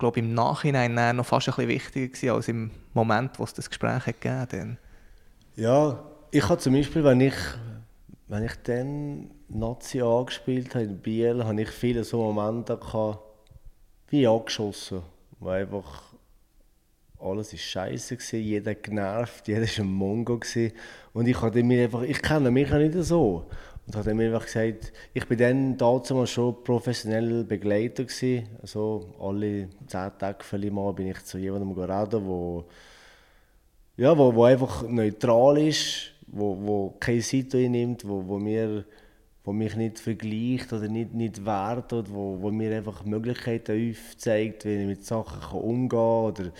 [0.00, 4.06] glaube im Nachhinein noch fast ein bisschen wichtiger als im Moment, wo es das Gespräch
[4.06, 4.78] hat gegeben
[5.54, 7.34] Ja, ich habe zum Beispiel, wenn ich,
[8.26, 13.20] wenn ich dann Nazi angespielt habe in Biel, hatte ich viele so Momente gehabt,
[14.08, 15.02] wie angeschossen,
[15.38, 16.02] wo einfach
[17.20, 20.72] alles ist scheiße gewesen, jeder genervt, jeder war ein Mongo gewesen.
[21.12, 23.46] und ich hatte mir einfach, ich kenne mich ja nicht so
[23.90, 29.68] und habe mir einfach gesagt, ich bin dann damals schon professionell Begleiter gewesen, also alle
[29.88, 32.66] zehn Tage mal bin ich zu jemandem reden, wo
[33.96, 38.84] ja, wo, wo einfach neutral ist, wo, wo keine Seite einnimmt, wo, wo mir
[39.42, 44.82] wo mich nicht vergleicht oder nicht, nicht wertet, wo, wo mir einfach Möglichkeiten aufzeigt, wie
[44.82, 46.52] ich mit Sachen kann umgehen kann oder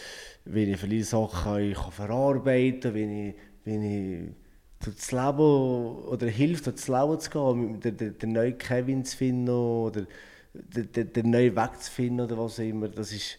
[0.46, 4.49] wie ich viele Sachen kann verarbeiten kann, wie ich, wie ich
[4.84, 9.48] durchs Leben oder hilft, durchs Leben zu gehen, den, den, den neuen Kevin zu finden
[9.48, 10.06] oder
[10.54, 12.88] den, den, den neuen Weg zu finden oder was auch immer.
[12.88, 13.38] Das ist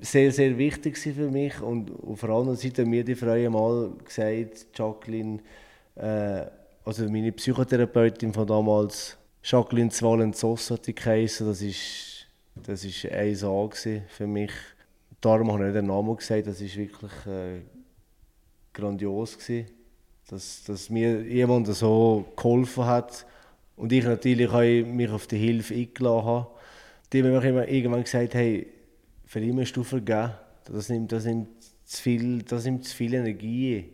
[0.00, 3.92] sehr, sehr wichtig für mich und auf der anderen Seite hat mir die Frau mal
[4.04, 5.38] gesagt, Jacqueline,
[5.94, 6.46] äh,
[6.84, 12.26] also meine Psychotherapeutin von damals, Jacqueline Zwalen-Zoss hat die geheißen, das ist,
[12.56, 14.50] das ist 1A für mich.
[15.20, 17.60] Darum habe ich den Namen gesagt, das ist wirklich äh,
[18.78, 19.66] grandios gewesen,
[20.28, 23.26] dass, dass mir jemand so geholfen hat
[23.76, 26.46] und ich natürlich auch mich auf die Hilfe eingeladen habe.
[27.12, 28.66] die haben mir immer irgendwann gesagt, hey,
[29.24, 30.32] für ihn musst du vergeben.
[30.64, 31.48] Das nimmt, das nimmt,
[31.84, 33.84] zu, viel, das nimmt zu viel Energie.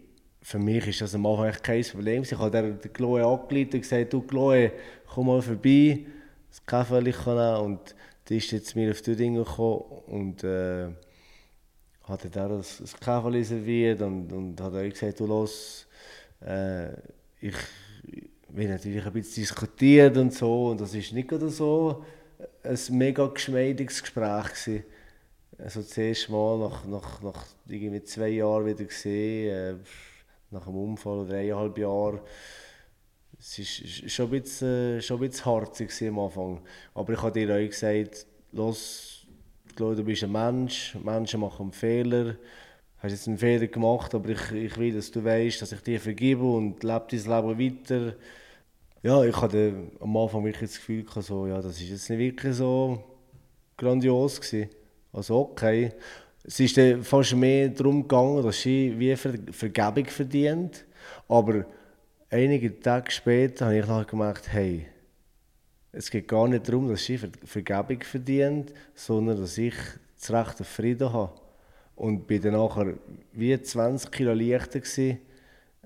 [0.43, 2.23] Für mich ist das am Anfang echt kein Problem.
[2.23, 4.73] Ich habe der, der Chloe angeleitet und gesagt, du Chloe,
[5.07, 6.07] komm mal vorbei,
[6.51, 7.57] das Kaffee nehmen.
[7.65, 7.95] Und
[8.29, 10.89] die ist jetzt mir auf die Dinge gekommen und äh,
[12.05, 15.87] hat dann auch das, das Kaffee serviert und, und hat auch gesagt, du los,
[16.45, 16.93] äh,
[17.41, 17.55] ich,
[18.49, 22.05] wir natürlich ein bisschen diskutiert und so und das ist nicht gerade so
[22.63, 24.85] ein mega geschmeidiges Gespräch gewesen.
[25.59, 29.75] Also das erste Mal nach, nach, nach irgendwie zwei Jahren wieder gesehen, äh,
[30.51, 32.21] nach einem Unfall oder eineinhalb Jahren.
[33.39, 36.63] Es war schon ein bisschen, schon ein bisschen hart am Anfang.
[36.95, 39.14] Aber ich habe dir auch gesagt, los,
[39.77, 42.25] glaube, du bist ein Mensch, Menschen machen Fehler.
[42.35, 42.39] Du
[43.03, 46.01] hast jetzt einen Fehler gemacht, aber ich, ich will, dass du weißt, dass ich dir
[46.01, 48.15] vergebe und lebe dein Leben weiter.
[49.03, 52.55] Ja, ich hatte am Anfang wirklich das Gefühl, so, ja, das ist jetzt nicht wirklich
[52.57, 53.03] so
[53.77, 54.71] grandios gewesen.
[55.13, 55.93] Also okay.
[56.43, 60.85] Es ist dann fast mehr darum gegangen, dass sie wie Ver Vergebung verdient.
[61.29, 61.65] Aber
[62.31, 64.87] einige Tage später habe ich nachher gemerkt, hey,
[65.97, 69.75] es geht gar nicht darum, dass sie Ver Vergebung verdient, sondern dass ich
[70.19, 71.33] das Recht auf Frieden habe.
[71.97, 72.95] Und bin dann nachher
[73.33, 75.19] wie 20 Kilo leichter gewesen,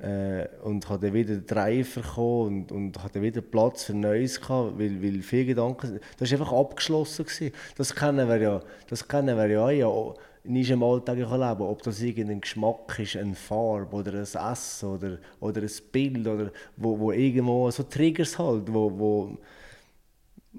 [0.02, 5.02] äh, und hatte wieder den Driver und, und hatte wieder Platz für Neues gehabt, weil,
[5.02, 7.52] weil viele Gedanken, das war einfach abgeschlossen gewesen.
[7.76, 12.00] Das kennen wir ja, das kennen wir ja, ja in unserem alltäglichen Leben, ob das
[12.00, 17.12] irgendein Geschmack ist, eine Farbe oder ein Essen oder, oder ein Bild oder wo, wo
[17.12, 19.36] irgendwo so Triggers halt, wo, wo,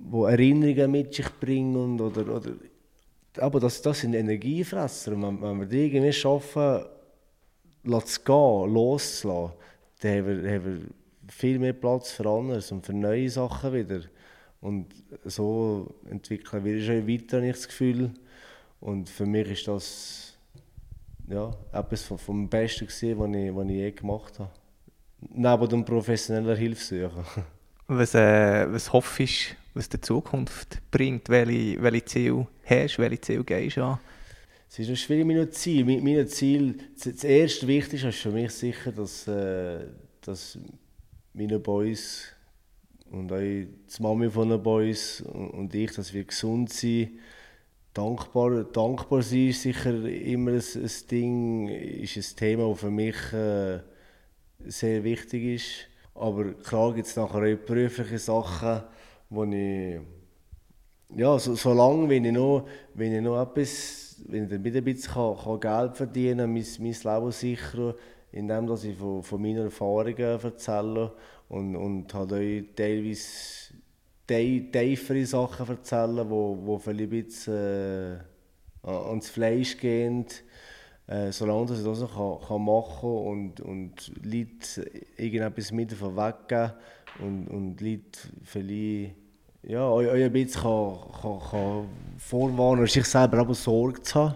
[0.10, 2.52] wo Erinnerungen mit sich bringen oder, oder
[3.38, 6.86] aber das, das sind Energiefresser wenn, wenn wir die irgendwie schaffen,
[7.84, 9.54] zu gehen, loszulassen,
[10.02, 10.82] dann haben wir, haben wir
[11.32, 14.02] viel mehr Platz für anderes und für neue Sachen wieder.
[14.62, 14.88] Und
[15.26, 18.12] so entwickeln wir schon weiter, ich das Gefühl.
[18.82, 20.38] Und für mich ist das
[21.28, 24.50] ja, etwas vom, vom Besten, gewesen, was, ich, was ich je gemacht habe.
[25.22, 27.24] Neben dem professionellen Hilfssuchen.
[27.88, 29.24] Was, äh, was hoffst du,
[29.80, 31.30] was die Zukunft bringt?
[31.30, 34.00] Welche, welche Ziele hast welche Ziele gehst du an?
[34.70, 35.86] Es ist noch schwierig meinem Ziel.
[35.86, 39.86] Mein Ziel, das erste Wichtigste ist für mich sicher, dass, äh,
[40.22, 40.60] dass
[41.34, 42.26] meine Boys
[43.10, 43.70] und auch die
[44.00, 47.12] Mami von den Boys und ich, dass wir gesund sind.
[47.94, 53.16] Dankbar, dankbar sein ist sicher immer ein, ein Ding, ist ein Thema, das für mich
[53.34, 53.80] äh,
[54.68, 55.88] sehr wichtig ist.
[56.14, 58.84] Aber klar gibt es nachher auch berufliche Sachen,
[59.30, 60.00] wo ich,
[61.16, 65.14] ja, so, solange wenn ich noch, wenn ich noch etwas wenn ich wieder ein bisschen
[65.14, 67.94] kann, kann Geld verdienen kann, mein, mein Leben sichern,
[68.32, 71.14] indem dass ich von, von meinen Erfahrungen erzähle
[71.48, 73.74] und, und halt euch teilweise
[74.28, 78.20] tiefere Sachen erzählen, wo, wo vielleicht ein bisschen
[78.84, 80.26] äh, ans Fleisch gehen.
[81.08, 86.16] Äh, solange dass ich das noch kann, kann machen und, und Leute irgendetwas mit davon
[86.16, 86.74] weggeben
[87.20, 89.16] und, und Leute vielleicht
[89.64, 91.86] ja, euch ein bisschen kann, kann, kann
[92.18, 94.36] vorwarnen, sich selber aber Sorge zu haben.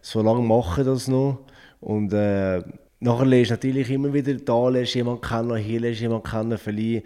[0.00, 1.40] So lange mache ich das noch.
[1.80, 2.62] Und äh,
[3.00, 7.04] nachher lernst du natürlich immer wieder, da lernst jemanden kennen, hier lernst jemanden kennen, vielleicht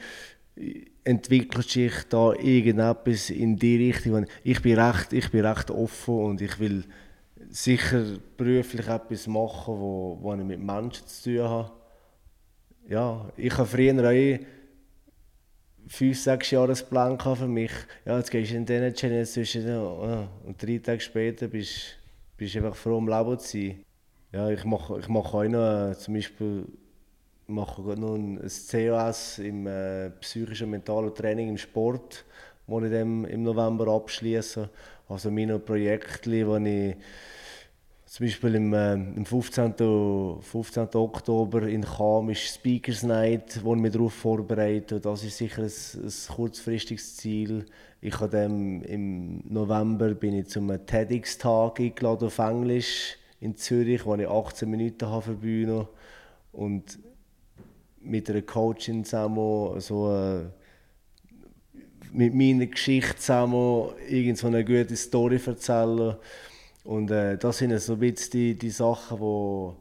[1.04, 4.26] entwickelt sich da irgendetwas in die Richtung.
[4.44, 6.84] Ich bin recht, ich bin recht offen und ich will
[7.48, 8.04] sicher
[8.36, 11.70] beruflich etwas machen, wo, wo ich mit Menschen zu tun habe.
[12.88, 14.44] Ja, ich habe früher auch
[15.88, 17.72] fünf, sechs Jahresplan für mich.
[18.04, 21.96] Ja, jetzt gehst du in diesen Channel zwischen ja, und drei Tage später bist
[22.38, 23.84] du einfach froh, am Leben zu sein.
[24.32, 26.66] Ja, ich mache ich mach auch noch, äh, zum Beispiel
[27.46, 32.24] mache noch ein COS im äh, psychischen und mentalen Training im Sport,
[32.66, 34.68] das ich im November abschließe.
[35.08, 36.40] Also meine Projekte, die
[36.90, 36.96] ich
[38.08, 39.74] zum Beispiel im, äh, am 15.
[40.40, 40.88] 15.
[40.94, 44.98] Oktober in Cham ist Speakers Night, wo ich mich darauf vorbereite.
[44.98, 47.66] Das ist sicher ein, ein kurzfristiges Ziel.
[48.00, 54.14] Ich habe dann, Im November bin ich zum TEDx-Tag eingeladen auf Englisch in Zürich, wo
[54.14, 55.86] ich 18 Minuten habe für Bühne
[56.52, 56.98] und
[58.00, 60.44] mit einer Coachin zusammen so äh,
[62.12, 66.16] mit meiner Geschichte zusammen irgend eine gute Story erzählen.
[66.88, 69.76] Und äh, das sind so ein bisschen die, die Sachen, wo,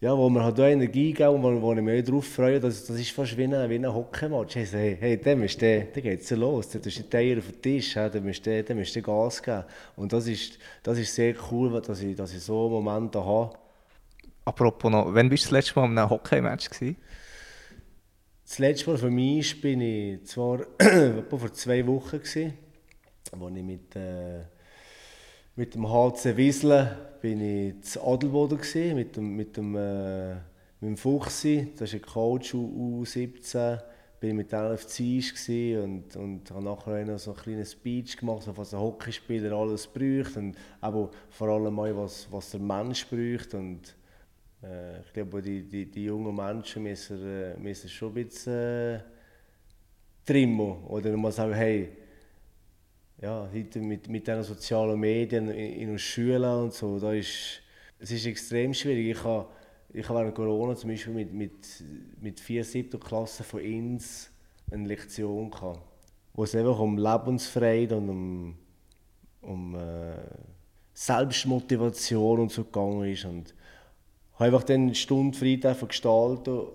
[0.00, 2.58] ja, wo mir halt auch Energie geben und wo, wo ich mich darauf freue.
[2.58, 4.56] Das, das ist fast wie ein, wie ein Hockeymatch.
[4.56, 6.68] Hey, hey, hey dem, ist der, der geht ja los.
[6.70, 9.62] Da ist der Eier auf den Tisch, hey, dem musst du dem musst Gas geben.
[9.94, 13.56] Und das ist, das ist sehr cool, dass ich, dass ich so Momente habe.
[14.46, 16.96] Apropos noch, wann bist du das letzte Mal in einem Hockeymatch gewesen?
[18.44, 20.58] Das letzte Mal für mich bin ich zwar
[21.30, 22.54] vor zwei Wochen gewesen.
[23.32, 24.40] wo ich mit, äh,
[25.56, 30.90] mit dem HC Wiesle bin ich zu Adelboden gewesen, mit dem, mit dem, äh, mit
[30.90, 33.80] dem Fuchsi, das ist ein Coach U17
[34.20, 38.56] bin mit der LFC und, und habe nachher noch so einen kleinen Speech gemacht, so
[38.56, 43.54] was ein Hockeyspieler alles braucht und aber vor allem auch, was, was der Mensch braucht
[43.54, 43.94] und
[44.62, 49.00] äh, ich glaube, die, die, die jungen Menschen müssen, äh, müssen schon ein bisschen äh,
[50.24, 51.90] trimmen oder man sagen, hey,
[53.20, 57.62] ja, heute mit, mit den sozialen Medien in, in den Schulen und so, da ist,
[57.98, 59.16] es ist extrem schwierig.
[59.16, 59.48] Ich habe
[59.92, 61.52] ich habe während Corona zum Beispiel mit, mit,
[62.20, 64.30] mit vier siebten Klassen von Ins
[64.70, 65.80] eine Lektion gehabt,
[66.34, 68.58] wo es einfach um Lebensfreiheit und um,
[69.40, 70.16] um äh,
[70.92, 73.54] Selbstmotivation und so gegangen ist und
[74.34, 76.68] habe einfach dann eine Stunde Freitag gestaltet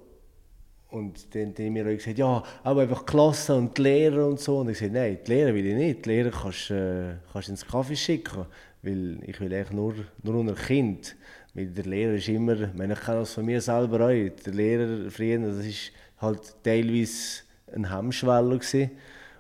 [0.92, 4.60] und dann haben mir auch gesagt, ja, aber einfach Klasse und die Lehrer und so.
[4.60, 6.06] Und ich sagte, nein, die Lehrer will ich nicht.
[6.06, 8.46] Die Lehrer kannst du äh, ins Kaffee schicken,
[8.82, 11.16] weil ich will eigentlich nur, nur unter Kind.
[11.54, 14.10] Weil der Lehrer ist immer, ich, meine, ich kenne das von mir selber auch,
[14.46, 18.92] der Lehrer früher, das ist halt teilweise ein Hemmschweller gewesen.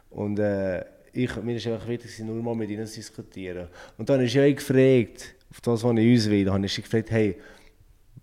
[0.10, 3.68] Und äh, ich, mir ist einfach wichtig, nur mal mit ihnen zu diskutieren.
[3.97, 7.38] Und dann ist ich gefragt, auf das, was ich uns will, habe ich gefragt, hey,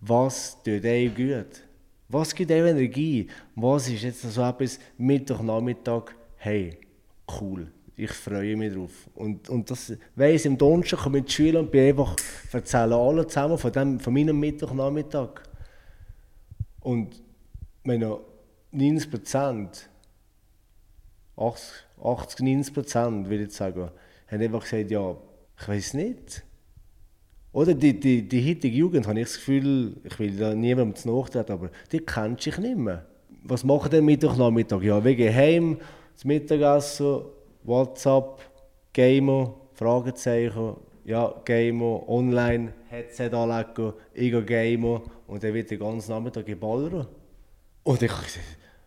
[0.01, 1.68] was tut euch gut?
[2.09, 3.29] Was gibt euch Energie?
[3.55, 6.79] Was ist jetzt so etwas Mittwochnachmittag, hey,
[7.41, 9.11] cool ich freue mich drauf.
[9.17, 12.15] Und, und das weiss im Donnerstag komme ich die Schule und einfach,
[12.53, 15.43] erzähle alle zusammen von, dem, von meinem Mittwochnachmittag.
[16.81, 17.21] Und
[17.83, 18.21] meine
[18.71, 19.91] 90 Prozent,
[21.37, 23.91] 80, 80, 90 Prozent, würde ich sagen,
[24.29, 25.17] haben einfach gesagt, ja,
[25.61, 26.45] ich weiß nicht.
[27.53, 31.11] Oder die, die, die heutige Jugend, habe ich das Gefühl, ich will da niemandem zu
[31.11, 33.07] nachtreten, aber die kennt sich nicht mehr.
[33.45, 34.83] Was machen die Mittwochnachmittag?
[34.83, 35.79] Ja, wir gehen heim,
[36.15, 37.23] das Mittagessen,
[37.65, 38.41] WhatsApp,
[38.93, 46.11] Gamer, Fragezeichen, ja, Gamer, online, Headset anlegen, ich gehe Gamer und dann wird den ganzen
[46.11, 47.09] Nachmittag geballert.
[47.83, 48.13] Und ich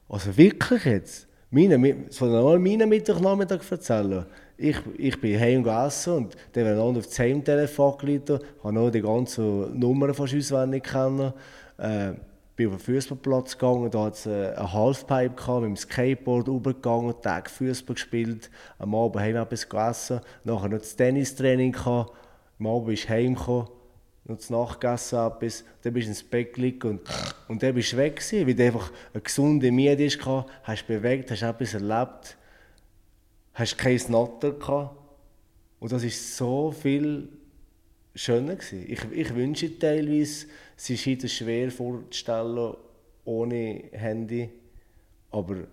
[0.07, 1.77] also wirklich jetzt, meine,
[2.09, 4.25] soll ich mal meinen Mittagnachmittag erzählen?
[4.61, 9.01] Ich, ich bin heim gegessen und dann werden auf das Heimtelefon gerufen, habe noch die
[9.01, 10.53] ganzen Nummern von uns
[10.83, 11.33] kennen.
[11.77, 12.13] Äh,
[12.55, 16.47] bin auf den Fußballplatz gegangen, da hat es äh, eine Halfpipe gehabt, mit dem Skateboard
[16.47, 22.11] rübergegangen, Tag Fußball gespielt, am Abend heim etwas gegessen, nachher noch das Tennistraining gehabt,
[22.59, 23.67] am Abend bist du heimgekommen,
[24.25, 27.01] noch zu Nacht gegessen etwas, dann bist du ins Bett gelegt und,
[27.47, 31.31] und dann bist du weg gewesen, weil du einfach eine gesunde Miete hatte, hast bewegt,
[31.31, 32.37] hast etwas erlebt,
[33.61, 34.97] hast kein Natter gehabt
[35.79, 37.29] und das ist so viel
[38.15, 38.85] schöner gewesen.
[38.87, 42.75] Ich, ich wünsche teilweise, es ist heute schwer vorzustellen
[43.23, 44.49] ohne Handy,
[45.29, 45.67] aber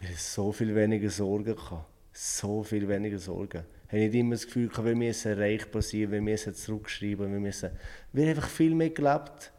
[0.00, 1.84] ich so viel weniger Sorgen hatte.
[2.12, 3.62] So viel weniger Sorgen.
[3.86, 7.70] Ich habe nicht immer das Gefühl, wir müssen erreichbar sein, wir müssen zurückschreiben, wir müssen...
[8.12, 9.52] Wir haben einfach viel mehr gelebt.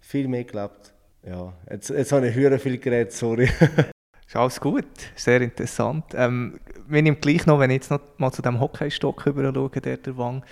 [0.00, 0.92] Viel mehr gelebt.
[1.24, 3.48] Ja, jetzt, jetzt habe ich höher viel geredet, sorry.
[4.28, 4.84] Ist alles gut,
[5.16, 6.04] sehr interessant.
[6.12, 9.70] Ähm, wenn ich gleich noch, wenn ich jetzt noch mal zu dem Hockeystock rüber schaue,
[9.80, 10.44] der, der Wang,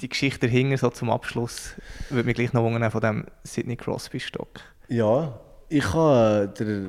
[0.00, 1.76] die Geschichte dahinter, so zum Abschluss,
[2.10, 4.60] würde mich gleich noch wundern von dem Sidney Crosby-Stock.
[4.88, 6.86] Ja, ich habe äh, der,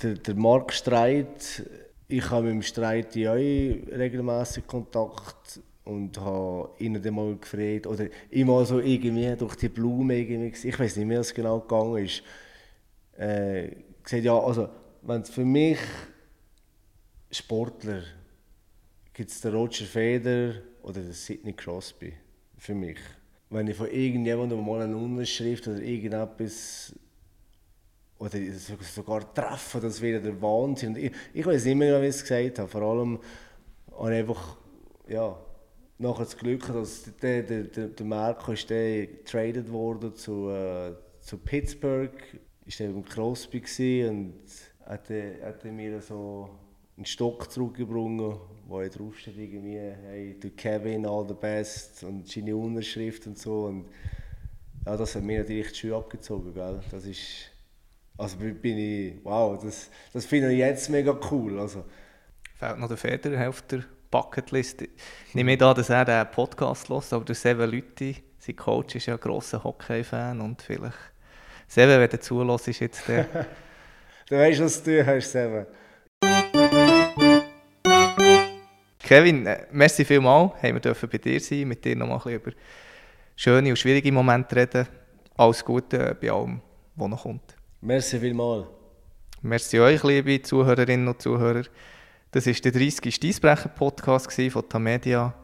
[0.00, 1.68] der, der Mark Streit,
[2.06, 8.06] ich habe mit dem Streit ja regelmäßig Kontakt und habe ihn dann mal gefragt, oder
[8.30, 12.22] immer so irgendwie durch die Blume irgendwie, ich weiß nicht mehr, was genau gegangen ist,
[13.18, 13.70] äh,
[14.04, 14.68] gesagt, ja, also
[15.06, 15.78] wenn es für mich
[17.30, 18.02] Sportler
[19.12, 22.14] gibt es den Roger Federer oder den Sidney Crosby
[22.56, 22.98] für mich.
[23.50, 26.94] Wenn ich von irgendjemandem mal eine Unterschrift oder irgendetwas
[28.18, 28.38] oder
[28.80, 30.96] sogar treffe, das wäre der Wahnsinn.
[30.96, 32.68] Ich, ich weiß nicht mehr, wie ich es gesagt habe.
[32.68, 33.18] Vor allem
[33.92, 34.56] habe ich einfach
[35.08, 35.38] ja,
[35.98, 40.94] nachher das Glück, dass der, der, der, der Marco ist der getradet wurde zu, äh,
[41.20, 42.16] zu Pittsburgh,
[42.64, 44.34] ist der beim Crosby und
[44.86, 46.50] hat, er, hat er mir so
[46.96, 52.56] einen Stock zurückgebracht, wo er draufsteht, irgendwie, hey, du Kevin, all the best und seine
[52.56, 53.64] Unterschrift und so.
[53.64, 53.86] Und
[54.86, 56.80] ja, das hat mir natürlich die Schuhe abgezogen, gell?
[56.90, 57.50] Das ist,
[58.16, 61.58] also bin ich, wow, das, das finde ich jetzt mega cool.
[61.58, 61.84] Also.
[62.54, 64.82] Fehlt noch der Feder auf der Bucketlist.
[64.82, 69.06] Ich nehme an, dass er den Podcast hört, aber der Seven Leute, sein Coach ist
[69.06, 70.96] ja ein grosser Hockey-Fan und vielleicht,
[71.66, 73.26] Seven, wenn du zulässt, ist jetzt der...
[74.28, 75.66] du weißt, was du hast, Seven.
[79.00, 82.20] Kevin, äh, merci vielmals, haben wir dürfen bei dir sein, mit dir noch mal ein
[82.20, 82.52] bisschen über
[83.36, 84.86] schöne und schwierige Momente reden.
[85.36, 86.60] Alles Gute bei allem,
[86.96, 87.54] was noch kommt.
[87.80, 88.66] Merci vielmals.
[89.42, 91.64] Merci euch, liebe Zuhörerinnen und Zuhörer,
[92.30, 93.22] Das war der 30.
[93.22, 95.34] Eisbrecher-Podcast von Tamedia.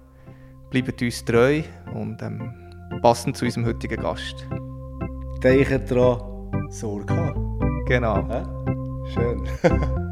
[0.71, 1.63] Bleibt uns treu
[1.95, 2.53] und ähm,
[3.03, 4.47] passend zu unserem heutigen Gast.
[5.43, 7.50] Denken dran, Sorge haben.
[7.91, 8.25] Genau.
[8.31, 8.45] Ja?
[9.13, 9.49] Schön.